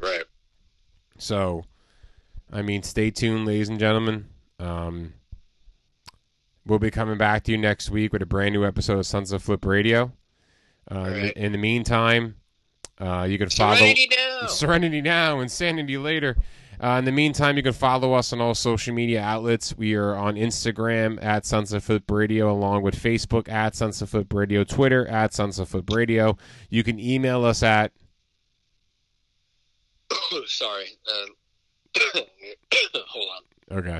[0.00, 0.24] Right.
[1.18, 1.64] So,
[2.52, 4.26] I mean, stay tuned, ladies and gentlemen.
[4.58, 5.14] Um,
[6.64, 9.42] we'll be coming back to you next week with a brand new episode of Sunset
[9.42, 10.12] Flip Radio.
[10.90, 12.36] Uh, in, the, in the meantime,
[13.00, 14.46] uh, you can follow Serenity now.
[14.46, 16.36] Serenity now, Insanity later.
[16.82, 19.76] Uh, in the meantime, you can follow us on all social media outlets.
[19.76, 24.64] We are on Instagram at Sunset Flip Radio, along with Facebook at Sunset Flip Radio,
[24.64, 26.38] Twitter at Sunset Flip Radio.
[26.70, 27.92] You can email us at
[30.46, 30.86] Sorry.
[31.08, 31.34] Um,
[32.94, 33.49] hold on.
[33.70, 33.98] Okay.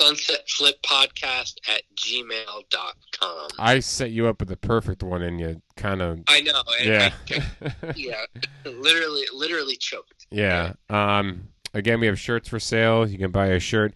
[0.00, 3.48] Sunset Flip Podcast at gmail.com.
[3.58, 6.62] I set you up with the perfect one, and you kind of I know.
[6.82, 8.24] yeah, I- yeah.
[8.64, 10.26] Literally, literally choked.
[10.30, 10.72] yeah.
[10.90, 13.08] Um, again, we have shirts for sale.
[13.08, 13.94] You can buy a shirt.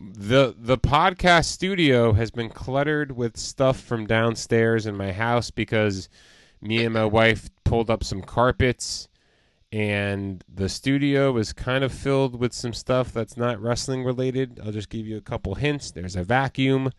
[0.00, 6.08] the The podcast studio has been cluttered with stuff from downstairs in my house because
[6.60, 9.07] me and my wife pulled up some carpets,
[9.70, 14.60] and the studio is kind of filled with some stuff that's not wrestling related.
[14.64, 15.90] I'll just give you a couple hints.
[15.90, 16.90] There's a vacuum.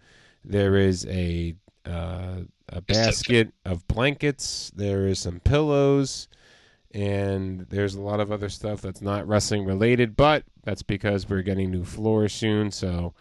[0.45, 1.55] There is a
[1.85, 4.71] uh, a basket of blankets.
[4.75, 6.27] There is some pillows,
[6.93, 10.15] and there's a lot of other stuff that's not wrestling related.
[10.15, 12.69] But that's because we're getting new floors soon.
[12.69, 13.15] So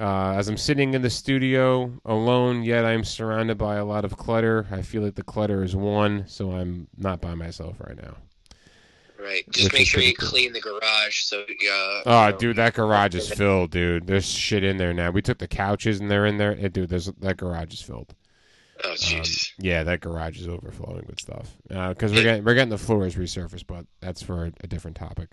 [0.00, 4.16] uh, as I'm sitting in the studio alone, yet I'm surrounded by a lot of
[4.16, 4.66] clutter.
[4.72, 8.16] I feel like the clutter is one, so I'm not by myself right now.
[9.22, 9.44] Right.
[9.50, 10.28] Just make sure you cool.
[10.28, 11.22] clean the garage.
[11.22, 11.44] So, uh,
[12.06, 14.06] Oh, you know, dude, that garage is filled, dude.
[14.06, 15.10] There's shit in there now.
[15.10, 16.54] We took the couches and they're in there.
[16.68, 18.14] Dude, there's that garage is filled.
[18.84, 19.52] Oh, Um, jeez.
[19.58, 21.54] yeah, that garage is overflowing with stuff.
[21.68, 25.30] Because we're getting we're getting the floors resurfaced, but that's for a, a different topic.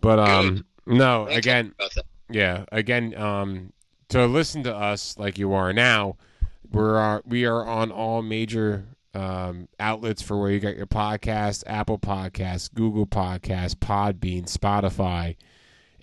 [0.00, 1.74] But um, no, Okay again,
[2.30, 3.72] yeah, again, um,
[4.08, 6.16] to listen to us like you are now,
[6.72, 8.84] we're uh, we are on all major
[9.16, 15.36] um, outlets for where you got your podcast: Apple Podcasts, Google Podcasts, Podbean, Spotify,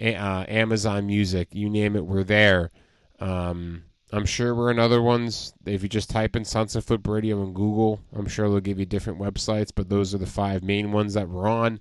[0.01, 1.49] uh, Amazon Music.
[1.51, 2.72] You name it, we're there.
[3.20, 5.53] Um, I'm sure we're in other ones.
[5.66, 8.86] If you just type in Sunset Flip Radio in Google, I'm sure they'll give you
[8.86, 11.80] different websites, but those are the five main ones that we're on.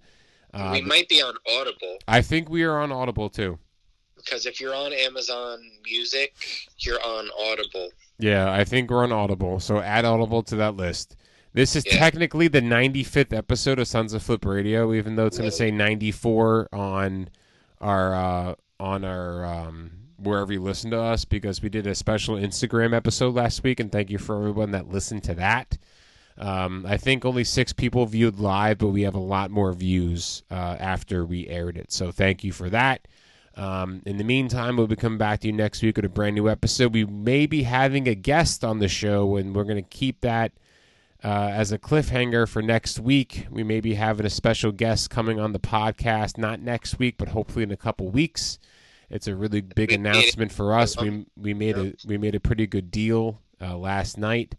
[0.54, 3.58] Uh, we might be on Audible I think we are on Audible too.
[4.16, 6.34] because if you're on Amazon Music,
[6.78, 7.88] you're on Audible.
[8.18, 11.16] Yeah, I think we're on Audible, so add Audible to that list.
[11.54, 11.98] This is Yeah.
[11.98, 16.68] technically the 95th episode of Sunset Flip Radio, even though it's going to say 94
[16.72, 17.28] on
[17.80, 22.36] our uh, on our um, wherever you listen to us, because we did a special
[22.36, 25.76] Instagram episode last week, and thank you for everyone that listened to that.
[26.38, 30.42] Um, I think only six people viewed live, but we have a lot more views
[30.50, 31.92] uh, after we aired it.
[31.92, 33.06] So thank you for that.
[33.54, 36.34] Um, in the meantime, we'll be coming back to you next week with a brand
[36.34, 36.94] new episode.
[36.94, 40.52] We may be having a guest on the show, and we're going to keep that
[41.24, 43.46] uh, as a cliffhanger for next week.
[43.50, 47.28] We may be having a special guest coming on the podcast, not next week, but
[47.28, 48.58] hopefully in a couple weeks.
[49.10, 50.98] It's a really big We announcement for us.
[50.98, 54.54] We we made a we made a pretty good deal uh, last night.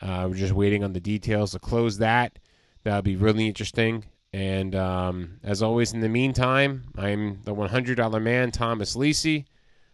[0.00, 2.38] Uh, we're just waiting on the details to close that.
[2.82, 4.04] That'll be really interesting.
[4.32, 9.44] And um, as always, in the meantime, I'm the $100 man, Thomas Lisi.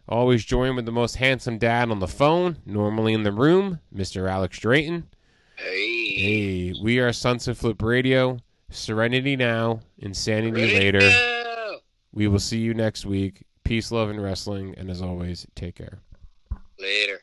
[0.09, 4.31] Always joined with the most handsome dad on the phone, normally in the room, Mr.
[4.31, 5.09] Alex Drayton.
[5.57, 5.96] Hey.
[6.19, 8.39] Hey, we are Sunset Flip Radio.
[8.71, 11.79] Serenity now, insanity Ready later.
[12.11, 13.45] We will see you next week.
[13.65, 14.75] Peace, love, and wrestling.
[14.79, 15.99] And as always, take care.
[16.79, 17.21] Later.